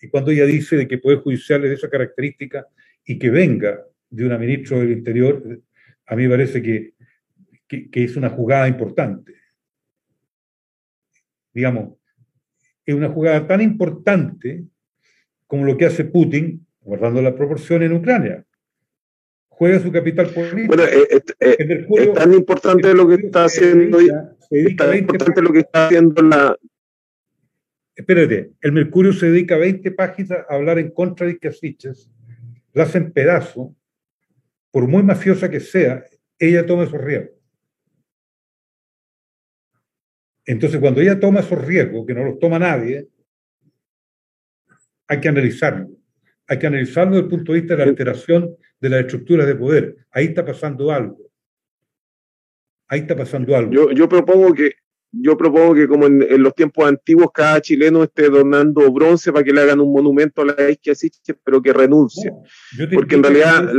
[0.00, 2.66] Y cuando ella dice de que Poder Judicial es de esa característica
[3.04, 5.62] y que venga de una ministra del Interior,
[6.06, 6.94] a mí me parece que,
[7.68, 9.34] es una jugada importante.
[11.52, 11.98] Digamos,
[12.84, 14.64] es una jugada tan importante
[15.46, 18.44] como lo que hace Putin, guardando la proporción en Ucrania.
[19.48, 20.76] Juega su capital político.
[20.76, 23.98] Bueno, eh, eh, eh, es, tan importante lo que está haciendo,
[24.50, 26.56] es tan importante lo que está haciendo la,
[27.96, 32.10] espérate, el Mercurio se dedica 20 páginas a hablar en contra de Casiches,
[32.74, 33.74] la hacen pedazo,
[34.70, 36.04] por muy mafiosa que sea,
[36.38, 37.34] ella toma esos riesgos.
[40.44, 43.08] Entonces, cuando ella toma esos riesgos, que no los toma nadie,
[45.08, 45.88] hay que analizarlo.
[46.48, 49.56] Hay que analizarlo desde el punto de vista de la alteración de las estructuras de
[49.56, 49.96] poder.
[50.10, 51.18] Ahí está pasando algo.
[52.88, 53.72] Ahí está pasando algo.
[53.72, 54.72] Yo, yo propongo que
[55.12, 59.52] yo propongo que como en, los tiempos antiguos cada chileno esté donando bronce para que
[59.52, 60.94] le hagan un monumento a la isquia
[61.44, 62.30] pero que renuncie.
[62.92, 63.70] Porque en realidad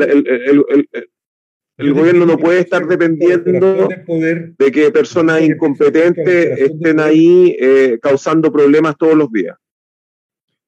[1.78, 8.98] el, gobierno no puede estar dependiendo de que personas incompetentes estén ahí eh, causando problemas
[8.98, 9.56] todos los días.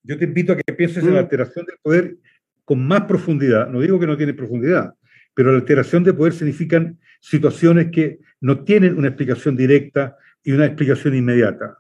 [0.10, 1.24] Yo te invito a que pienses en la mm.
[1.24, 2.18] alteración del poder
[2.66, 3.70] con más profundidad.
[3.70, 4.94] No digo que no tiene profundidad,
[5.34, 10.66] pero la alteración del poder significan situaciones que no tienen una explicación directa, y una
[10.66, 11.78] explicación inmediata.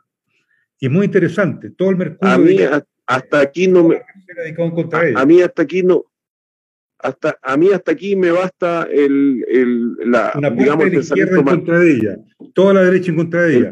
[0.80, 2.34] Y es muy interesante, todo el mercurio...
[2.34, 2.58] A mí
[3.06, 3.96] hasta aquí no me...
[5.16, 6.06] A, mí hasta aquí no...
[7.00, 11.40] Hasta, a mí hasta aquí me basta el, el la, Una digamos, de la izquierda
[11.40, 12.18] en contra de ella,
[12.54, 13.72] toda la derecha en contra de ella.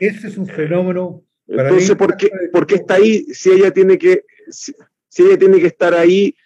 [0.00, 1.24] ese es un fenómeno...
[1.48, 4.74] Entonces, ¿por qué, ¿por qué está ahí si ella tiene que, si,
[5.18, 6.36] ella tiene que estar ahí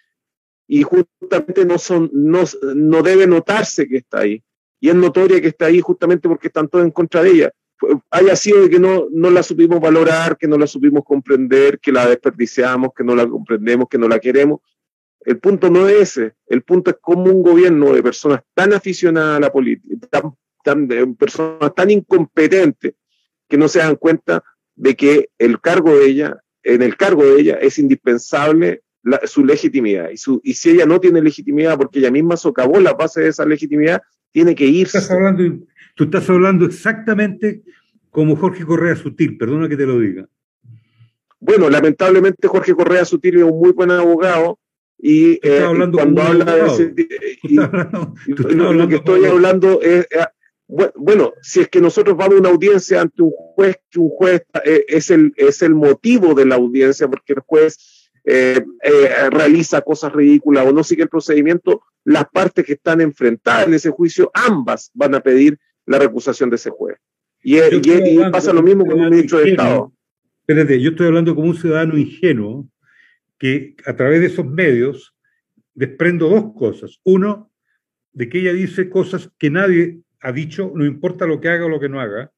[0.67, 2.43] y justamente no, son, no,
[2.75, 4.41] no debe notarse que está ahí?
[4.83, 7.53] y es notoria que está ahí justamente porque están todos en contra de ella.
[8.11, 11.93] Haya sido de que no, no la supimos valorar, que no la supimos comprender, que
[11.93, 14.59] la desperdiciamos, que no la comprendemos, que no la queremos.
[15.21, 19.37] El punto no es ese, el punto es cómo un gobierno de personas tan aficionadas
[19.37, 20.21] a la política,
[20.61, 22.93] tan, de personas tan incompetentes,
[23.47, 24.43] que no se dan cuenta
[24.75, 28.81] de que el cargo de ella, en el cargo de ella es indispensable
[29.25, 30.09] su legitimidad.
[30.09, 33.29] Y, su, y si ella no tiene legitimidad porque ella misma socavó la base de
[33.29, 34.01] esa legitimidad,
[34.31, 34.97] tiene que irse.
[34.97, 35.65] Estás hablando,
[35.95, 37.63] tú estás hablando exactamente
[38.09, 40.27] como Jorge Correa Sutil, perdona que te lo diga.
[41.39, 44.59] Bueno, lamentablemente Jorge Correa Sutil es un muy buen abogado
[44.97, 46.93] y, eh, cuando habla de ese,
[48.53, 50.25] lo que estoy hablando es eh,
[50.67, 54.43] bueno, si es que nosotros vamos a una audiencia ante un juez, que un juez
[54.63, 59.81] eh, es, el, es el motivo de la audiencia, porque el juez eh, eh, realiza
[59.81, 64.31] cosas ridículas o no sigue el procedimiento, las partes que están enfrentadas en ese juicio,
[64.33, 66.97] ambas van a pedir la recusación de ese juez.
[67.43, 67.57] Y,
[68.31, 69.91] pasa lo mismo con un ministro de Estado.
[70.47, 72.67] Espérate, yo estoy hablando como un ciudadano ingenuo
[73.37, 75.13] que a través de esos medios
[75.73, 76.99] desprendo dos cosas.
[77.03, 77.51] Uno,
[78.13, 81.69] de que ella dice cosas que nadie ha dicho, no importa lo que haga o
[81.69, 82.31] lo que no haga.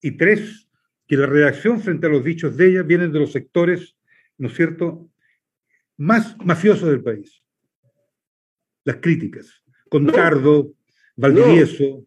[0.00, 0.68] Y tres,
[1.06, 3.96] que la reacción frente a los dichos de ella vienen de los sectores,
[4.38, 5.10] ¿no es cierto?,
[5.96, 7.42] más mafiosos del país.
[8.84, 9.62] Las críticas.
[9.88, 10.72] Contardo,
[11.16, 12.06] Valdivieso,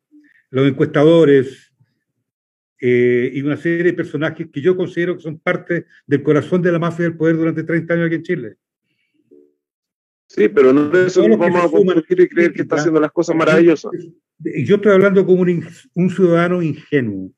[0.49, 1.73] los encuestadores
[2.79, 6.71] eh, y una serie de personajes que yo considero que son parte del corazón de
[6.71, 8.57] la mafia del poder durante 30 años aquí en Chile.
[10.35, 13.13] Sí, pero no de eso nos vamos a convertir y creer que está haciendo las
[13.13, 13.89] cosas maravillosas.
[14.39, 17.31] Yo estoy hablando como un, ciudadano ingenuo,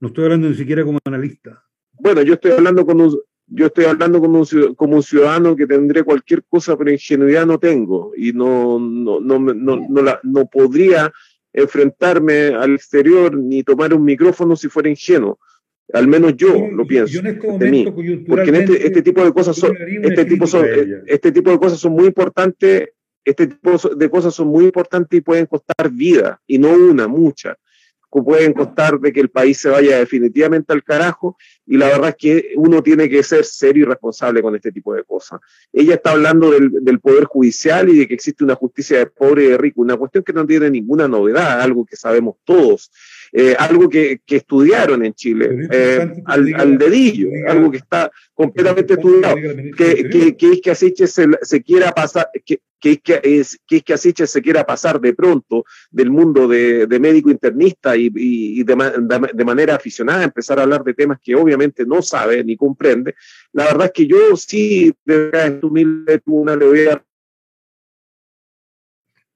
[0.00, 1.62] no estoy hablando ni siquiera como analista.
[1.92, 5.66] Bueno, yo estoy hablando con un, yo estoy hablando como un, como un ciudadano que
[5.66, 10.46] tendré cualquier cosa, pero ingenuidad no tengo y no, no, no, no, no, la, no
[10.46, 11.12] podría
[11.52, 15.38] enfrentarme al exterior ni tomar un micrófono si fuera ingenuo.
[15.92, 17.20] Al menos yo lo pienso.
[17.20, 17.84] Este de mí,
[18.26, 20.66] porque en este, este, tipo de cosas son, este tipo son,
[21.06, 22.90] este tipo de cosas son muy importantes,
[23.24, 27.56] este tipo de cosas son muy importantes y pueden costar vida, y no una, muchas
[28.20, 32.16] pueden costar de que el país se vaya definitivamente al carajo y la verdad es
[32.16, 35.40] que uno tiene que ser serio y responsable con este tipo de cosas.
[35.72, 39.44] Ella está hablando del, del poder judicial y de que existe una justicia de pobre
[39.44, 42.90] y de rico, una cuestión que no tiene ninguna novedad, algo que sabemos todos.
[43.34, 48.92] Eh, algo que, que, estudiaron en Chile, eh, al, al, dedillo, algo que está completamente
[48.92, 49.36] estudiado,
[49.74, 53.94] que, que, que, que Asiche se, se quiera pasar, que, que, es, que es que
[53.94, 58.74] Asiche se quiera pasar de pronto del mundo de, de médico internista y, y de,
[59.32, 63.14] de, manera aficionada empezar a hablar de temas que obviamente no sabe ni comprende.
[63.52, 67.02] La verdad es que yo sí, de humilde, una le voy a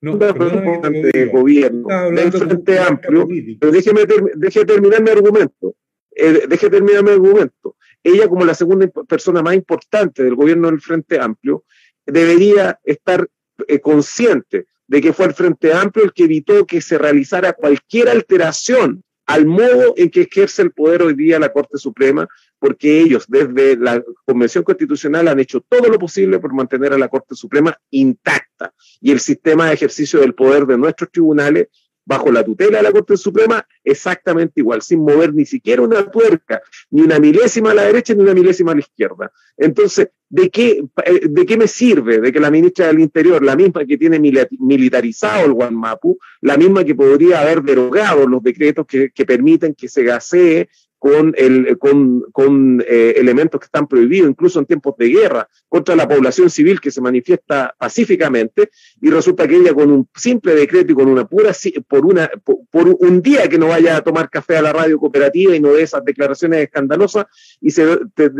[0.01, 3.27] no, de gobierno del Frente Amplio,
[3.59, 4.03] pero déjeme,
[4.35, 5.75] deje terminar mi argumento.
[6.15, 7.77] Eh, deje terminar mi argumento.
[8.03, 11.65] Ella, como la segunda persona más importante del gobierno del Frente Amplio,
[12.07, 13.29] debería estar
[13.67, 18.09] eh, consciente de que fue el Frente Amplio el que evitó que se realizara cualquier
[18.09, 22.29] alteración al modo en que ejerce el poder hoy día la Corte Suprema,
[22.59, 27.09] porque ellos desde la Convención Constitucional han hecho todo lo posible por mantener a la
[27.09, 31.69] Corte Suprema intacta y el sistema de ejercicio del poder de nuestros tribunales
[32.07, 36.63] bajo la tutela de la Corte Suprema exactamente igual, sin mover ni siquiera una tuerca,
[36.91, 39.33] ni una milésima a la derecha ni una milésima a la izquierda.
[39.57, 43.57] Entonces, ¿de qué, eh, de qué me sirve de que la ministra del Interior, la
[43.57, 49.11] misma que tiene militarizado el Guanmapu, la misma que podría haber derogado los decretos que,
[49.11, 50.69] que permiten que se gasee
[51.07, 55.95] con, el, con, con eh, elementos que están prohibidos, incluso en tiempos de guerra, contra
[55.95, 58.71] la población civil que se manifiesta pacíficamente,
[59.01, 61.53] y resulta que ella con un simple decreto y con una pura,
[61.87, 65.55] por, una, por, un día que no vaya a tomar café a la radio cooperativa
[65.55, 67.27] y no dé esas declaraciones escandalosas,
[67.61, 67.87] y se,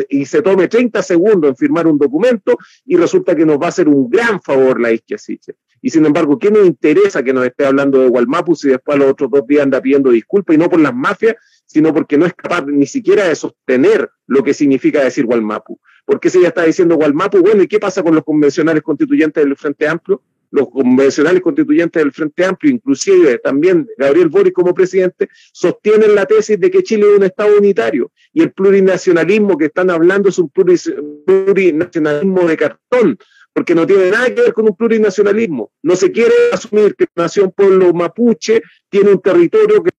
[0.09, 3.69] y se tome 30 segundos en firmar un documento, y resulta que nos va a
[3.69, 5.55] hacer un gran favor la Isquiasiche.
[5.83, 9.09] Y sin embargo, ¿qué nos interesa que nos esté hablando de Gualmapu si después los
[9.09, 11.37] otros dos días anda pidiendo disculpas y no por las mafias,
[11.67, 15.79] sino porque no es capaz ni siquiera de sostener lo que significa decir Gualmapu.
[16.05, 19.57] Porque si ella está diciendo Gualmapu, bueno, ¿y qué pasa con los convencionales constituyentes del
[19.57, 20.23] Frente Amplio?
[20.53, 26.59] Los convencionales constituyentes del Frente Amplio, inclusive también Gabriel Boric como presidente, sostienen la tesis
[26.61, 30.49] de que Chile es un Estado unitario y el plurinacionalismo que están hablando es un
[30.49, 33.19] plurinacionalismo de cartón,
[33.53, 35.73] porque no tiene nada que ver con un plurinacionalismo.
[35.83, 39.91] No se quiere asumir que la nación pueblo mapuche tiene un territorio que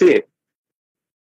[0.00, 0.24] Sí.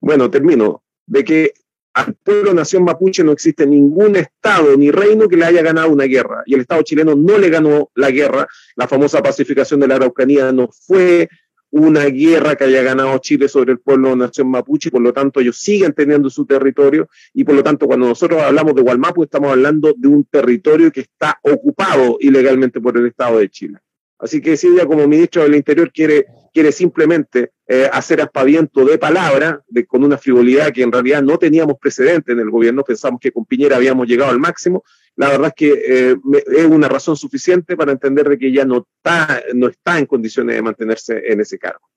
[0.02, 0.84] Bueno, termino.
[1.06, 1.54] De que
[1.94, 6.06] al pueblo nación mapuche no existe ningún Estado ni reino que le haya ganado una
[6.06, 6.42] guerra.
[6.48, 8.48] Y el Estado chileno no le ganó la guerra.
[8.76, 11.30] La famosa pacificación de la Araucanía no fue
[11.70, 15.58] una guerra que haya ganado Chile sobre el pueblo nación mapuche, por lo tanto ellos
[15.58, 19.92] siguen teniendo su territorio y por lo tanto cuando nosotros hablamos de Gualmapu estamos hablando
[19.98, 23.80] de un territorio que está ocupado ilegalmente por el Estado de Chile.
[24.20, 29.00] Así que si ella como ministro del Interior quiere, quiere simplemente eh, hacer aspaviento de
[29.00, 33.32] palabra, con una frivolidad que en realidad no teníamos precedente en el gobierno, pensamos que
[33.32, 34.84] con Piñera habíamos llegado al máximo,
[35.16, 35.72] la verdad es que
[36.12, 36.16] eh,
[36.56, 40.56] es una razón suficiente para entender de que ella no está, no está en condiciones
[40.56, 41.90] de mantenerse en ese cargo.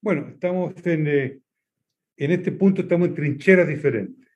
[0.00, 1.40] Bueno, estamos en, eh,
[2.16, 4.27] en este punto, estamos en trincheras diferentes.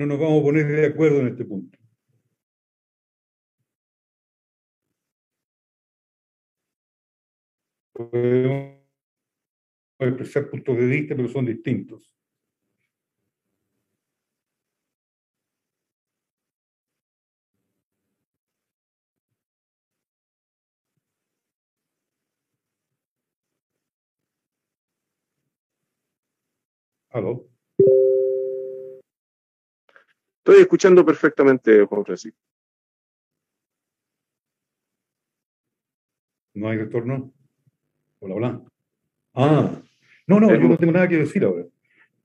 [0.00, 1.78] No nos vamos a poner de acuerdo en este punto.
[7.92, 8.78] podemos
[9.98, 12.10] expresar puntos de vista, pero son distintos.
[27.10, 27.50] ¿Aló?
[30.50, 32.36] Estoy escuchando perfectamente, Juan Francisco.
[36.54, 37.32] ¿No hay retorno?
[38.18, 38.62] Hola, hola.
[39.34, 39.80] Ah,
[40.26, 41.66] no, no, yo no tengo nada que decir ahora.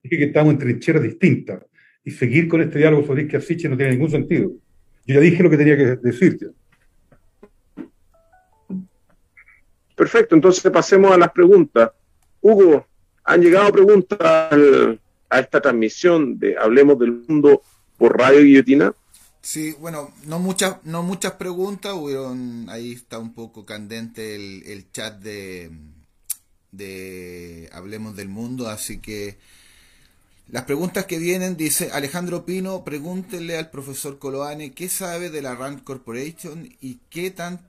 [0.01, 1.67] Dije que estamos en trincheras distintas
[2.03, 4.53] y seguir con este diálogo sobre que Asiche no tiene ningún sentido.
[5.05, 6.47] Yo ya dije lo que tenía que decirte.
[9.95, 11.91] Perfecto, entonces pasemos a las preguntas.
[12.41, 12.87] Hugo,
[13.23, 17.61] han llegado preguntas a esta transmisión de Hablemos del Mundo
[17.97, 18.93] por Radio Guillotina.
[19.41, 21.93] Sí, bueno, no muchas, no muchas preguntas,
[22.67, 25.69] ahí está un poco candente el, chat de,
[26.71, 29.37] de Hablemos del Mundo, así que
[30.47, 35.53] las preguntas que vienen, dice Alejandro Pino, pregúntenle al profesor Coloane qué sabe de la
[35.53, 37.67] Rand Corporation y qué, tan,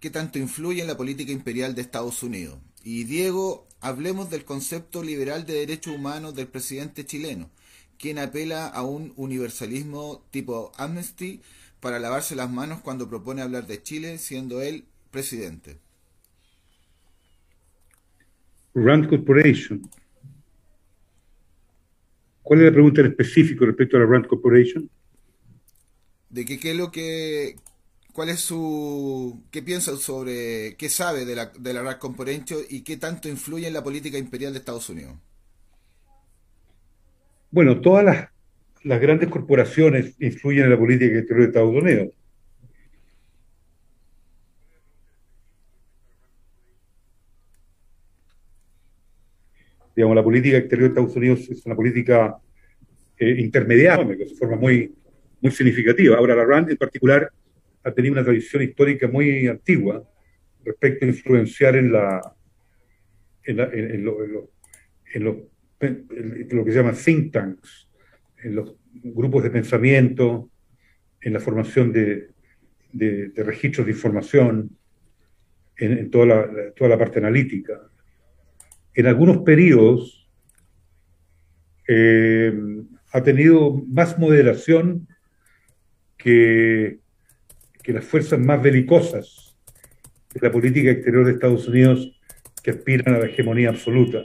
[0.00, 2.58] qué tanto influye en la política imperial de Estados Unidos.
[2.82, 7.50] Y Diego, hablemos del concepto liberal de derechos humanos del presidente chileno
[7.98, 11.40] quien apela a un universalismo tipo Amnesty
[11.80, 15.78] para lavarse las manos cuando propone hablar de Chile, siendo él presidente.
[18.74, 19.82] Rand Corporation.
[22.42, 24.88] ¿Cuál es la pregunta en específico respecto a la Rand Corporation?
[26.30, 27.56] De qué es lo que,
[28.12, 32.80] cuál es su, qué piensa sobre, qué sabe de la, de la Rand Corporation y
[32.80, 35.14] qué tanto influye en la política imperial de Estados Unidos.
[37.54, 38.04] Bueno, todas
[38.82, 42.08] las, grandes corporaciones influyen en la política exterior de Estados Unidos.
[49.94, 52.36] Digamos, la política exterior de Estados Unidos es una política
[53.18, 54.92] eh, intermediaria, de forma muy,
[55.40, 56.16] muy significativa.
[56.16, 57.30] Ahora, la RAND en particular
[57.84, 60.02] ha tenido una tradición histórica muy antigua
[60.64, 62.34] respecto a influenciar en la
[63.44, 64.16] en, en los
[65.14, 65.53] lo
[65.88, 67.88] que se llama think tanks,
[68.42, 70.50] en los grupos de pensamiento,
[71.20, 72.28] en la formación de,
[73.36, 74.70] registros de información,
[75.76, 77.80] en, toda, la, toda la parte analítica.
[78.94, 80.28] En algunos periodos
[81.88, 82.52] eh,
[83.12, 85.08] ha tenido más moderación
[86.16, 87.00] que,
[87.82, 89.56] que las fuerzas más belicosas
[90.32, 92.20] de la política exterior de Estados Unidos
[92.62, 94.24] que aspiran a la hegemonía absoluta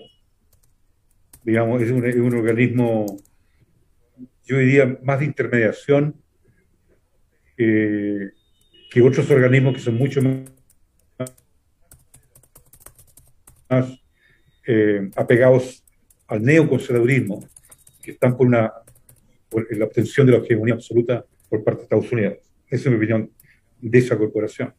[1.44, 3.06] digamos, es un, organismo,
[4.46, 6.16] yo diría, más de intermediación
[8.90, 10.22] que otros organismos que son mucho
[13.70, 14.00] más,
[14.66, 15.84] eh, apegados
[16.28, 17.46] al neoconservadurismo,
[18.02, 18.72] que están por, una,
[19.50, 22.38] por la obtención de la hegemonía absoluta por parte de Estados Unidos.
[22.68, 23.32] Esa es mi opinión
[23.80, 24.74] de esa corporación.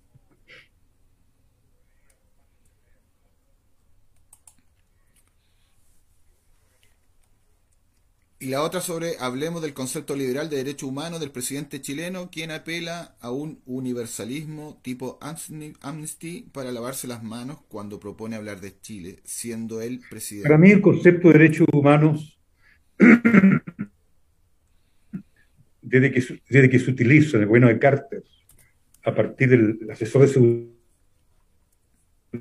[8.43, 12.51] Y la otra sobre, hablemos del concepto liberal de derecho humano del presidente chileno, quien
[12.51, 19.19] apela a un universalismo tipo Amnesty para lavarse las manos cuando propone hablar de Chile,
[19.25, 20.49] siendo él presidente.
[20.49, 22.41] Para mí el concepto de derechos humanos,
[25.83, 28.25] desde que, desde que se utiliza en el gobierno de Carter,
[29.05, 30.29] a partir del asesor de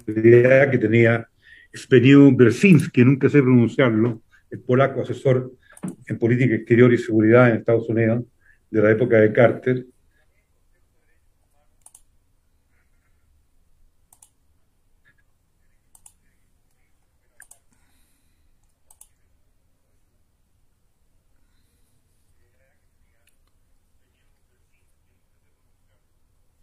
[0.06, 1.28] seguridad que tenía
[1.76, 5.59] Speniu Brzezinski, nunca sé pronunciarlo, el polaco asesor
[6.08, 8.24] en política exterior y seguridad en Estados Unidos
[8.70, 9.86] de la época de Carter.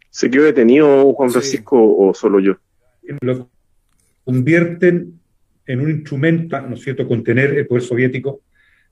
[0.09, 2.55] ¿Se quedó detenido Juan Francisco o solo yo?
[3.21, 3.51] Lo
[4.25, 5.19] convierten
[5.67, 8.41] en un instrumento, ¿no es cierto?, contener el poder soviético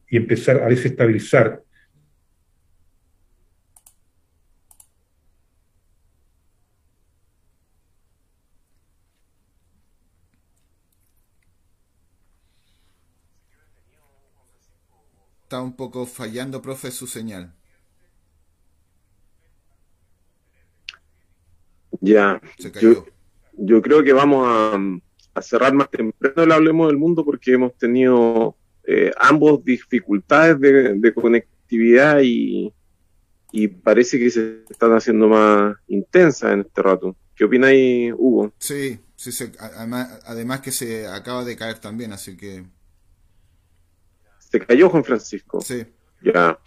[0.10, 1.66] y empezar a desestabilizar
[15.46, 17.54] Está un poco fallando, profe, su señal.
[22.02, 22.42] Ya.
[23.54, 28.58] Yo, creo que vamos a, cerrar más temprano el Hablemos del Mundo porque hemos tenido
[28.88, 32.72] eh, ambos dificultades de, conectividad y,
[33.84, 37.16] parece que se están haciendo más intensas en este rato.
[37.36, 38.54] ¿Qué opináis, Hugo?
[38.60, 42.66] Sí, sí, además, además que se acaba de caer también, así que...
[44.40, 45.62] Se cayó Juan Francisco.
[45.62, 45.86] Sí.
[46.22, 46.60] Ya.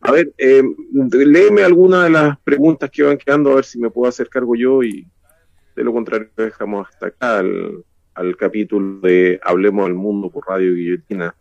[0.00, 0.62] A ver, eh,
[0.92, 4.54] léeme alguna de las preguntas que van quedando, a ver si me puedo hacer cargo
[4.54, 5.06] yo y
[5.74, 7.84] de lo contrario dejamos hasta acá al,
[8.14, 11.34] al capítulo de Hablemos del Mundo por Radio Guillotina.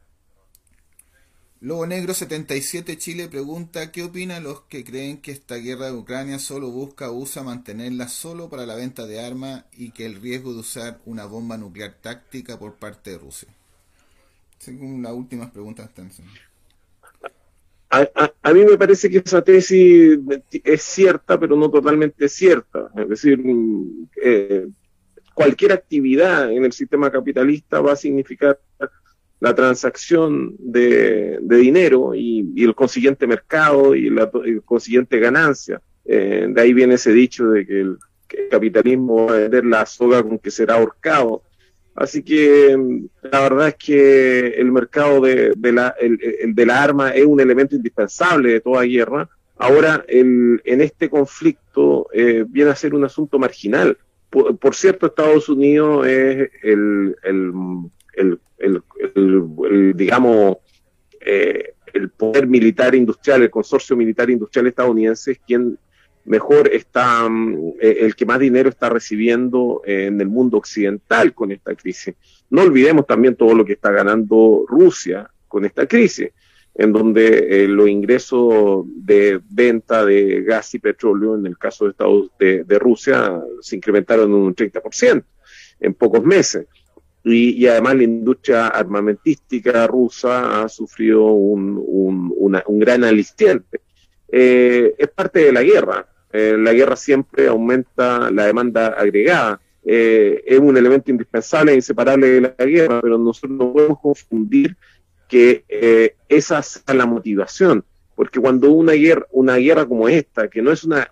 [1.60, 6.38] Lobo Negro 77 Chile pregunta ¿qué opinan los que creen que esta guerra de Ucrania
[6.38, 10.60] solo busca usa mantenerla solo para la venta de armas y que el riesgo de
[10.60, 13.50] usar una bomba nuclear táctica por parte de Rusia?
[14.60, 16.12] Según las últimas preguntas están
[17.90, 20.20] a, mí me parece que esa tesis
[20.52, 22.92] es cierta, pero no totalmente cierta.
[22.96, 23.42] Es decir,
[24.22, 24.68] eh,
[25.34, 28.60] cualquier actividad en el sistema capitalista va a significar
[29.40, 34.30] la transacción de, dinero y, el consiguiente mercado y la
[34.66, 35.82] consiguiente ganancia.
[36.06, 37.98] Eh, de ahí viene ese dicho de que el,
[38.30, 41.44] el, capitalismo va a vender la soga con que será ahorcado.
[41.96, 47.26] Así que mm, la verdad es que el mercado de, la, de la arma es
[47.26, 49.30] un elemento indispensable de toda guerra.
[49.58, 53.98] Ahora, en este conflicto eh, viene a ser un asunto marginal.
[54.30, 57.16] Por, cierto, Estados Unidos es el,
[59.96, 60.58] digamos,
[61.22, 65.78] eh, el poder militar industrial, el consorcio militar industrial estadounidense es quien
[66.26, 71.52] mejor está, mm, eh, el que más dinero está recibiendo en el mundo occidental con
[71.52, 72.16] esta crisis.
[72.50, 76.32] No olvidemos también todo lo que está ganando Rusia con esta crisis,
[76.76, 81.92] en donde eh, los ingresos de venta de gas y petróleo, en el caso de,
[81.92, 85.24] Estados, de, Rusia, se incrementaron en un 30%
[85.80, 86.68] en pocos meses.
[87.30, 93.82] Y, además la industria armamentística rusa ha sufrido un, un, gran aliciente.
[94.30, 96.08] Eh, es parte de la guerra.
[96.32, 99.60] Eh, la guerra siempre aumenta la demanda agregada.
[99.84, 104.76] Eh, es un elemento indispensable e inseparable de la guerra, pero nosotros no podemos confundir
[105.28, 107.84] que esa sea la motivación,
[108.18, 111.08] porque cuando una guerra, una guerra como esta, que no es una,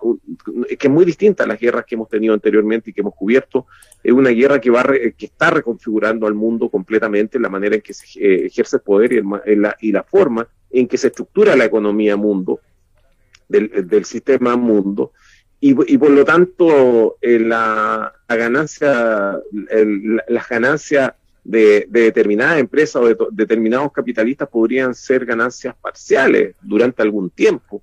[0.67, 3.67] que es muy distinta a las guerras que hemos tenido anteriormente y que hemos cubierto,
[4.03, 4.83] es una guerra que va
[5.15, 9.21] que está reconfigurando al mundo completamente la manera en que se ejerce el poder y,
[9.55, 12.59] la, y la forma en que se estructura la economía mundo,
[13.47, 15.11] del, sistema mundo.
[15.59, 19.39] Y, por lo tanto, eh, la, ganancia,
[20.27, 21.13] las ganancias
[21.45, 27.81] de, determinadas empresas o de determinados capitalistas podrían ser ganancias parciales durante algún tiempo,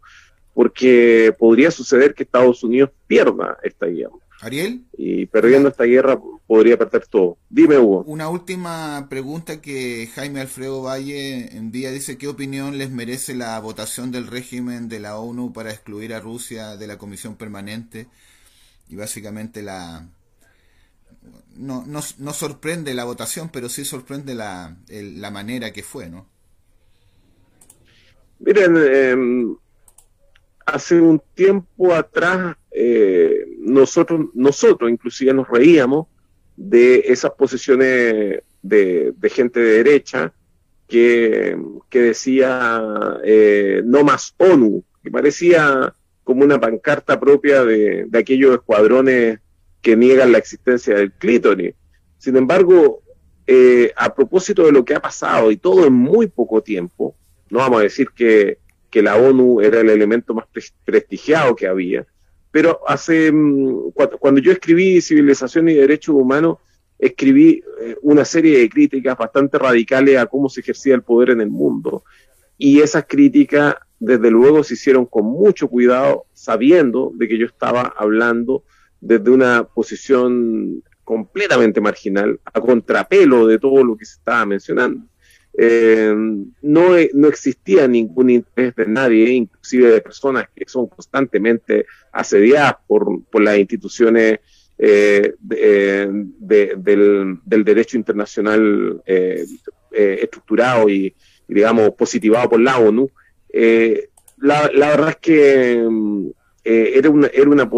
[0.53, 4.13] porque podría suceder que Estados Unidos pierda esta guerra.
[4.43, 4.85] Ariel.
[4.99, 7.39] Y perdiendo esta guerra podría perder todo.
[7.49, 8.03] Dime, Hugo.
[8.09, 11.93] Una última pregunta que Jaime Alfredo Valle envía.
[11.93, 16.19] Dice, ¿qué opinión les merece la votación del régimen de la ONU para excluir a
[16.19, 18.09] Rusia de la Comisión Permanente?
[18.89, 20.09] Y básicamente la...
[21.57, 26.27] No, no, no sorprende la votación, pero sí sorprende la, la manera que fue, ¿no?
[28.39, 29.57] Miren, eh,
[30.67, 36.07] hace un tiempo atrás eh, nosotros, nosotros inclusive nos reíamos
[36.57, 40.33] de esas posiciones de, gente de derecha
[40.89, 41.57] que,
[41.91, 42.83] decía
[43.25, 45.95] eh, no más ONU, que parecía
[46.25, 49.41] como una pancarta propia de, aquellos escuadrones
[49.83, 51.75] que niegan la existencia del clítoris.
[52.19, 53.03] Sin embargo,
[53.47, 57.15] eh, a propósito de lo que ha pasado y todo en muy poco tiempo,
[57.51, 58.59] no vamos a decir que
[58.93, 60.45] que la ONU era el elemento más
[60.85, 62.07] prestigiado que había.
[62.51, 66.59] Pero hace, mm, cuando, yo escribí Civilización y Derechos Humanos,
[66.99, 71.41] escribí eh, una serie de críticas bastante radicales a cómo se ejercía el poder en
[71.41, 72.05] el mundo.
[72.59, 77.95] Y esas críticas, desde luego, se hicieron con mucho cuidado, sabiendo de que yo estaba
[77.97, 78.63] hablando
[79.03, 85.05] desde una posición completamente marginal, a contrapelo de todo lo que se estaba mencionando.
[85.59, 86.15] eh,
[86.63, 93.23] no, no existía ningún interés de nadie, inclusive de personas que son constantemente asediadas por,
[93.25, 94.39] por las instituciones
[94.79, 96.09] eh, eh,
[96.39, 99.03] del, derecho internacional
[99.91, 101.15] estructurado y,
[101.47, 103.11] digamos, positivado por la ONU.
[104.39, 105.87] La, la, verdad es que
[106.65, 107.69] era, una, era, una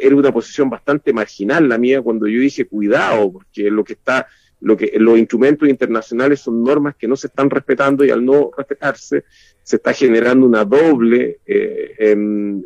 [0.00, 4.26] era una posición bastante marginal la mía cuando yo dije cuidado, porque lo que está
[4.62, 8.50] lo que los instrumentos internacionales son normas que no se están respetando y al no
[8.56, 9.24] respetarse
[9.62, 12.14] se está generando una doble eh,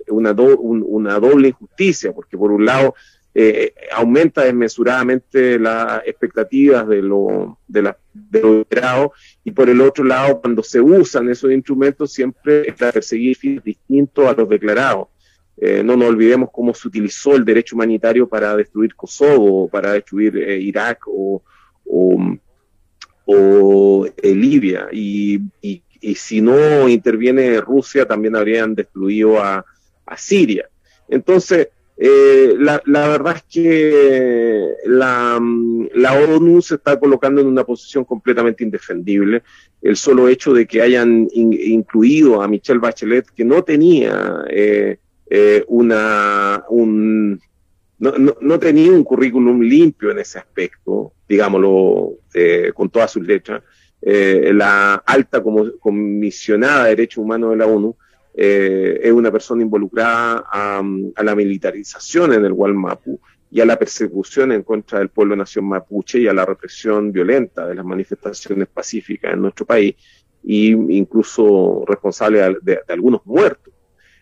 [0.08, 2.94] una, una doble injusticia porque por un lado
[3.34, 8.66] eh, aumenta desmesuradamente las expectativas de lo de, la, de los
[9.44, 13.64] y por el otro lado cuando se usan esos instrumentos siempre es para perseguir fines
[13.64, 15.08] distintos a los declarados
[15.58, 20.36] eh, no nos olvidemos cómo se utilizó el derecho humanitario para destruir Kosovo, para destruir
[20.36, 21.42] Irak o,
[23.26, 24.88] o, Libia.
[24.92, 25.82] Y, y,
[26.14, 29.64] si no interviene Rusia, también habrían destruido a,
[30.16, 30.68] Siria.
[31.08, 35.40] Entonces, eh, la, la, verdad es que la,
[35.94, 39.42] la, ONU se está colocando en una posición completamente indefendible.
[39.82, 45.64] El solo hecho de que hayan incluido a Michelle Bachelet, que no tenía eh, eh,
[45.68, 47.40] una, un,
[47.98, 53.26] no, no, no, tenía un currículum limpio en ese aspecto, digámoslo eh, con todas sus
[53.26, 53.62] letras.
[54.00, 57.96] Eh, la alta como, comisionada de derechos humanos de la ONU
[58.34, 60.82] eh, es una persona involucrada a,
[61.16, 63.18] a, la militarización en el Gualmapu
[63.50, 67.66] y a la persecución en contra del pueblo nación mapuche y a la represión violenta
[67.66, 69.96] de las manifestaciones pacíficas en nuestro país,
[70.46, 73.74] y incluso responsable de, algunos muertos.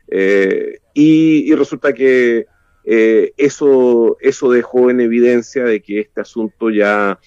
[0.09, 2.47] Eh, y, resulta que
[2.85, 7.18] eh, eso, eso dejó en evidencia de que este asunto ya,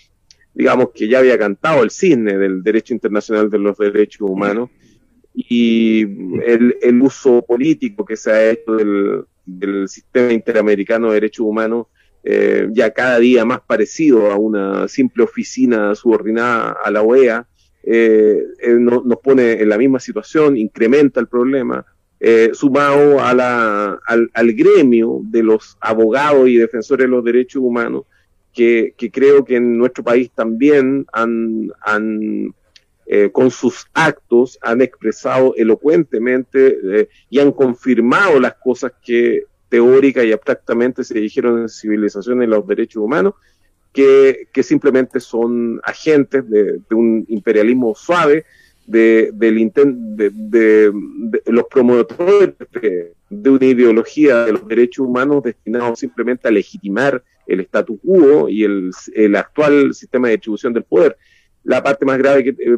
[0.54, 4.70] digamos que ya había cantado el cisne del derecho internacional de los derechos humanos
[5.34, 11.88] y el, el uso político que se ha hecho del, sistema interamericano de derechos humanos
[12.24, 17.48] eh, ya cada día más parecido a una simple oficina subordinada a la OEA,
[17.84, 21.86] eh, eh nos pone en la misma situación, incrementa el problema,
[22.20, 27.62] eh, sumado a la, al, al, gremio de los abogados y defensores de los derechos
[27.62, 28.06] humanos,
[28.54, 32.56] que, que creo que en nuestro país también han, han
[33.06, 40.24] eh, con sus actos, han expresado elocuentemente eh, y han confirmado las cosas que teórica
[40.24, 43.36] y abstractamente se dijeron en civilizaciones de los derechos humanos,
[43.94, 48.46] que, que simplemente son agentes de un imperialismo suave,
[48.88, 50.94] de, del de, de,
[51.48, 52.54] los promotores
[53.30, 58.64] de, una ideología de los derechos humanos destinados simplemente a legitimar el statu quo y
[58.64, 61.18] el, el actual sistema de distribución del poder.
[61.64, 62.78] La parte más grave que, eh,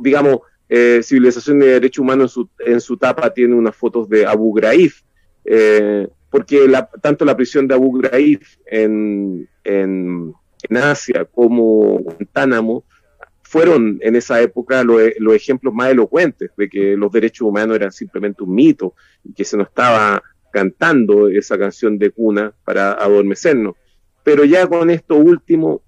[0.00, 4.24] digamos, eh, Civilización de Derechos Humanos en su, en su tapa tiene unas fotos de
[4.24, 4.92] Abu Ghraib,
[5.44, 12.84] eh, porque la, tanto la prisión de Abu Ghraib en, en, en Asia como Guantánamo
[13.52, 17.92] fueron en esa época los, los ejemplos más elocuentes de que los derechos humanos eran
[17.92, 23.74] simplemente un mito y que se nos estaba cantando esa canción de cuna para adormecernos.
[24.22, 25.82] Pero ya con esto último,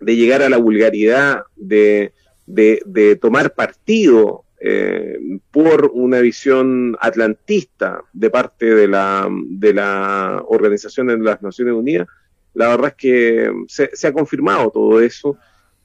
[0.00, 2.14] de llegar a la vulgaridad, de,
[2.46, 5.18] de, tomar partido eh,
[5.50, 12.08] por una visión atlantista de parte de la, de la Organización de las Naciones Unidas,
[12.54, 15.36] la verdad es que se ha confirmado todo eso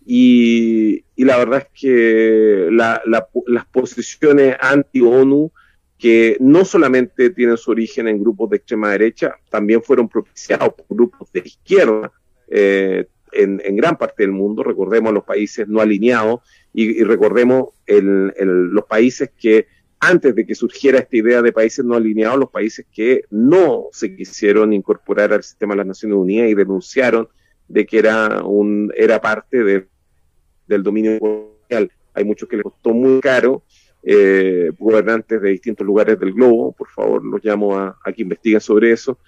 [0.06, 5.52] y, la verdad es que las posiciones anti-ONU,
[5.98, 10.86] que no solamente tienen su origen en grupos de extrema derecha, también fueron propiciados por
[10.90, 12.12] grupos de izquierda
[12.48, 14.64] eh, en, gran parte del mundo.
[14.64, 16.42] Recordemos los países no alineados
[16.74, 19.68] y, recordemos los países que
[20.00, 24.16] antes de que surgiera esta idea de países no alineados, los países que no se
[24.16, 27.30] quisieron incorporar al sistema de las Naciones Unidas y denunciaron
[27.68, 29.91] de que era un era parte de,
[30.72, 31.92] del dominio mundial.
[32.14, 33.64] Hay muchos que les costó muy caro,
[34.04, 38.62] eh, gobernantes de distintos lugares del globo, por favor los llamo a, a que investiguen
[38.62, 39.20] sobre eso.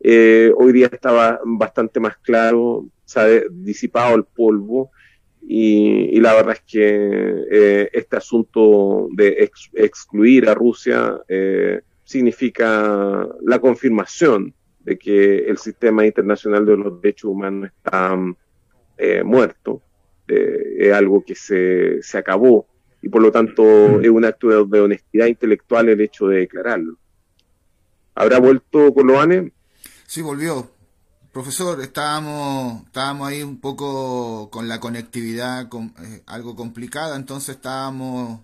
[0.00, 4.90] Eh, hoy día estaba bastante más claro, ha disipado el polvo
[5.46, 11.20] y, la verdad es que eh, este asunto de excluir a Rusia
[12.02, 18.18] significa la confirmación de que el sistema internacional de los derechos humanos está
[19.24, 19.82] muerto,
[20.28, 22.66] eh, es algo que se, se, acabó
[23.02, 24.04] y por lo tanto mm.
[24.04, 26.96] es un acto de, honestidad intelectual el hecho de declararlo.
[28.14, 29.52] ¿Habrá vuelto Coloane?
[30.06, 30.70] Sí, volvió.
[31.32, 38.40] Profesor, estábamos, estábamos ahí un poco con la conectividad eh, algo complicada, entonces estábamos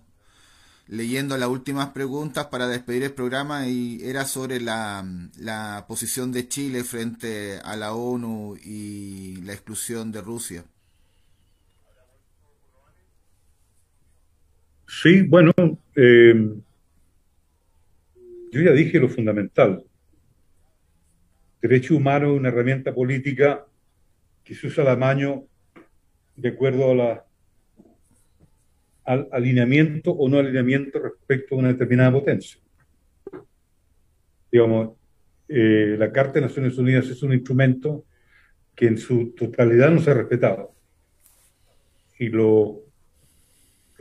[0.87, 5.05] leyendo las últimas preguntas para despedir el programa y era sobre la,
[5.37, 10.65] la posición de Chile frente a la ONU y la exclusión de Rusia.
[14.93, 15.53] Sí, bueno,
[15.95, 16.35] eh,
[18.51, 19.85] yo ya dije lo fundamental.
[21.61, 23.65] Derecho humano es una herramienta política
[24.43, 25.47] que se usa la mano
[26.35, 27.25] de acuerdo a la,
[29.05, 32.59] al alineamiento o no alineamiento respecto a una determinada potencia.
[34.51, 34.97] Digamos,
[35.47, 38.03] eh, la Carta de Naciones Unidas es un instrumento
[38.75, 40.75] que en su totalidad no se ha respetado.
[42.19, 42.27] Y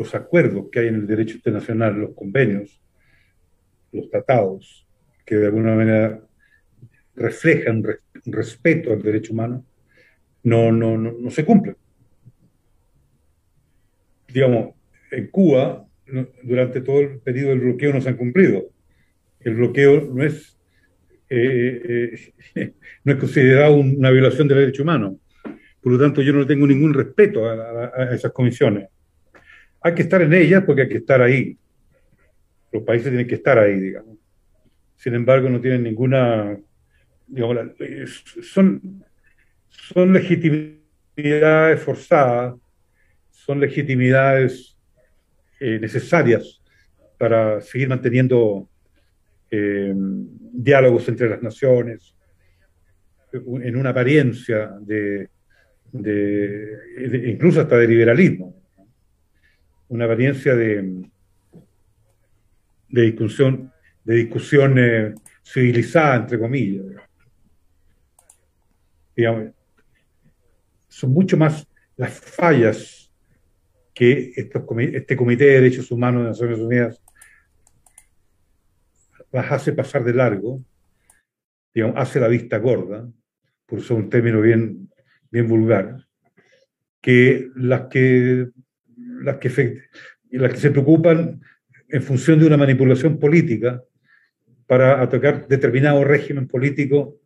[0.01, 2.81] los acuerdos que hay en el derecho internacional, los convenios,
[3.93, 4.89] los tratados,
[5.27, 6.23] que de alguna manera
[7.15, 9.63] reflejan un respeto al derecho humano,
[10.43, 11.77] no, no, no, se cumplen.
[14.27, 14.75] Digamos,
[15.11, 15.87] en Cuba,
[16.45, 18.71] durante todo el periodo del bloqueo no se han cumplido.
[19.41, 20.59] El bloqueo no es,
[21.29, 22.15] eh,
[22.55, 22.73] eh,
[23.05, 25.19] no es considerado una violación del derecho humano.
[25.83, 28.89] Por lo tanto, yo no tengo ningún respeto a, esas comisiones.
[29.83, 31.57] Hay que estar en ellas porque hay que estar ahí.
[32.73, 34.19] Los países tienen que estar ahí, digamos.
[34.97, 36.59] Sin embargo, no tienen ninguna,
[37.27, 37.59] digamos,
[38.43, 39.05] son,
[39.69, 42.55] son legitimidades forzadas,
[43.31, 44.77] son legitimidades
[45.59, 46.63] eh, necesarias
[47.19, 48.69] para seguir manteniendo
[49.51, 52.15] eh, diálogos entre las naciones,
[53.33, 55.29] en una apariencia de,
[57.25, 58.60] incluso hasta de liberalismo,
[59.91, 61.05] una apariencia de,
[62.89, 63.73] de discusión,
[64.05, 65.15] de discusión eh,
[65.45, 66.87] civilizada, entre comillas.
[70.89, 73.13] son mucho más las fallas
[73.93, 77.03] que este Comité de Derechos Humanos de Naciones Unidas
[79.33, 80.65] las hace pasar de largo,
[81.75, 83.09] digamos, hace la vista gorda,
[83.67, 84.89] por usar un término bien,
[85.31, 86.07] bien vulgar,
[87.01, 88.49] que las que,
[89.21, 89.83] las, que
[90.31, 91.41] las que se preocupan
[91.89, 93.83] en función de una manipulación política
[94.67, 97.19] para atacar determinado régimen político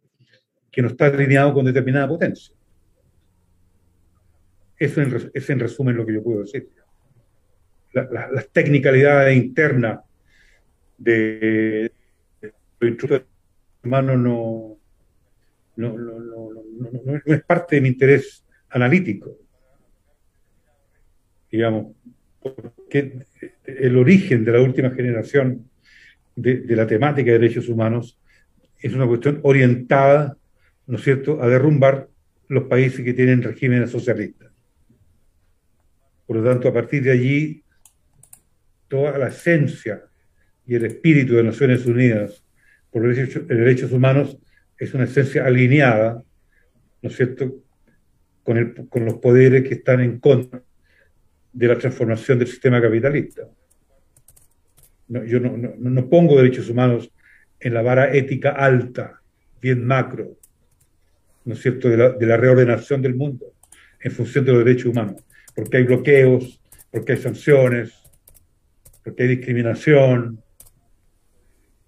[0.70, 2.54] que no está alineado con determinada potencia.
[4.78, 5.02] Eso
[5.32, 6.68] es en resumen lo que yo puedo decir.
[7.92, 10.00] las tecnicalidades internas
[10.98, 11.92] de
[12.80, 13.28] los instrumentos
[13.84, 14.78] humanos no,
[15.76, 19.38] no, no, no, es parte de mi interés analítico.
[21.54, 21.94] Digamos,
[22.40, 23.26] porque
[23.64, 25.70] el origen de la última generación
[26.34, 28.18] de, la temática de derechos humanos
[28.80, 30.36] es una cuestión orientada,
[30.88, 32.08] ¿no es cierto?, a derrumbar
[32.48, 34.50] los países que tienen regímenes socialistas.
[36.26, 37.62] Por lo tanto, a partir de allí,
[38.88, 40.02] toda la esencia
[40.66, 42.42] y el espíritu de Naciones Unidas
[42.90, 43.16] por los
[43.46, 44.38] derechos, humanos
[44.76, 46.20] es una esencia alineada,
[47.00, 47.62] ¿no es cierto?,
[48.42, 50.60] con los poderes que están en contra
[51.54, 53.42] de la transformación del sistema capitalista.
[55.08, 57.10] yo no, no, pongo derechos humanos
[57.58, 59.22] en la vara ética alta,
[59.62, 60.36] bien macro,
[61.46, 63.54] ¿no es cierto?, de la, de reordenación del mundo
[64.00, 65.24] en función de los derechos humanos
[65.54, 66.60] porque hay bloqueos,
[66.90, 67.92] porque hay sanciones,
[69.02, 70.42] porque hay discriminación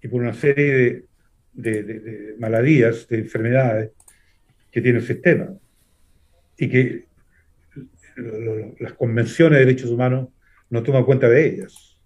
[0.02, 1.06] y por una serie
[1.52, 3.90] de, de, maladías, de enfermedades
[4.70, 5.48] que tiene el sistema
[6.59, 7.06] y que
[8.16, 10.28] las convenciones de derechos humanos
[10.70, 11.98] no toman cuenta de ellas.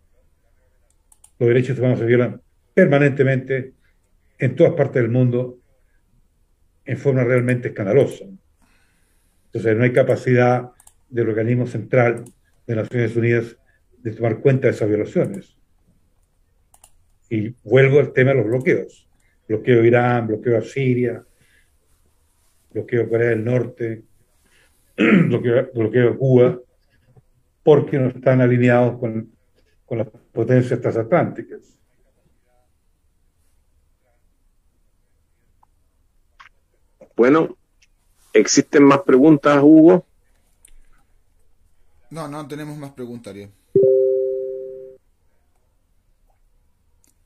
[1.39, 2.43] Los derechos humanos se violan
[2.75, 3.75] permanentemente
[4.39, 5.59] en todas partes del mundo
[6.85, 8.25] en forma realmente escandalosa.
[9.47, 10.71] Entonces no hay capacidad
[11.09, 12.25] del organismo central
[12.67, 13.57] de Naciones Unidas
[13.99, 15.57] de tomar cuenta de esas violaciones.
[17.29, 19.09] Y vuelvo al tema de los bloqueos.
[19.49, 21.25] Bloqueo de Irán, bloqueo a Siria,
[22.73, 24.05] bloqueo de Corea del Norte,
[24.97, 26.59] bloqueo, bloqueo de Cuba,
[27.63, 29.31] porque no están alineados con,
[29.87, 31.81] con las potencias transatlánticas.
[37.17, 37.57] Bueno,
[38.33, 40.07] ¿existen más preguntas, Hugo?
[42.11, 43.35] No, no tenemos más preguntas,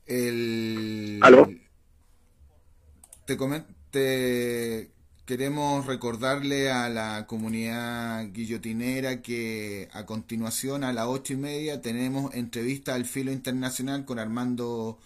[0.07, 1.20] El...
[1.23, 1.49] ¿Aló?
[3.24, 3.36] Te,
[3.91, 4.94] te
[5.27, 12.35] queremos recordarle a la comunidad guillotinera que a continuación a las ocho y media tenemos
[12.35, 14.99] entrevista al filo internacional con Armando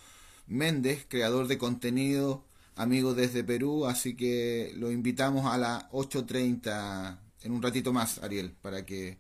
[0.47, 2.45] Méndez, creador de contenido
[2.79, 8.53] amigos desde Perú, así que lo invitamos a las 8.30 en un ratito más, Ariel,
[8.63, 9.19] para que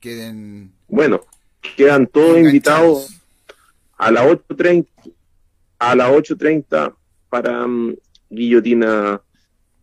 [0.00, 0.72] queden...
[0.86, 1.20] Bueno,
[1.76, 3.20] quedan todos invitados
[3.96, 4.86] a las 8.30
[5.78, 6.94] a las 8.30
[7.28, 7.96] para mm,
[8.30, 9.20] guillotina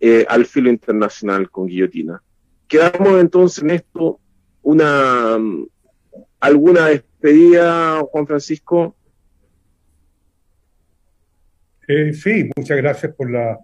[0.06, 2.22] eh, al filo internacional con guillotina.
[2.68, 4.20] Quedamos entonces en esto
[4.62, 5.66] una mm,
[6.42, 8.98] alguna despedida, Juan Francisco.
[11.88, 13.58] Eh, sí, muchas gracias por la,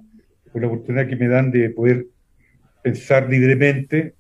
[0.53, 2.07] por la oportunidad que me dan de poder
[2.81, 4.15] pensar libremente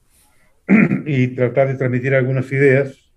[1.05, 3.13] y tratar de transmitir algunas ideas.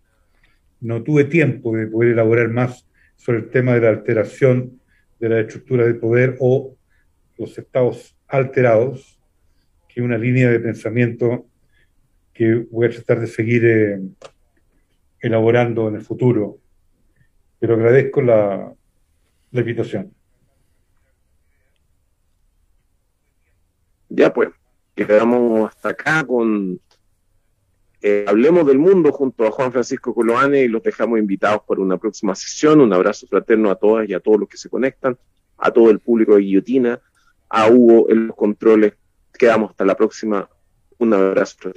[0.81, 4.81] No tuve tiempo de poder elaborar más sobre el tema de la alteración
[5.19, 6.77] de la estructura de poder o
[7.37, 9.21] los estados alterados,
[9.89, 11.47] que una línea de pensamiento
[12.33, 14.01] que voy a tratar de seguir eh,
[15.21, 16.59] elaborando en el futuro.
[17.59, 18.73] Pero agradezco la,
[19.51, 20.13] la invitación.
[24.09, 24.51] Ya pues,
[24.95, 26.81] quedamos hasta acá con
[28.05, 31.99] eh, Hablemos del Mundo junto a Juan Francisco Coloane y los dejamos invitados para una
[31.99, 32.81] próxima sesión.
[32.81, 35.17] Un abrazo fraterno a todas y a todos los que se conectan,
[35.57, 37.01] a todo el público de Guillotina,
[37.53, 38.95] a Hugo en los controles.
[39.39, 40.49] Quedamos hasta la próxima.
[40.99, 41.71] Un abrazo.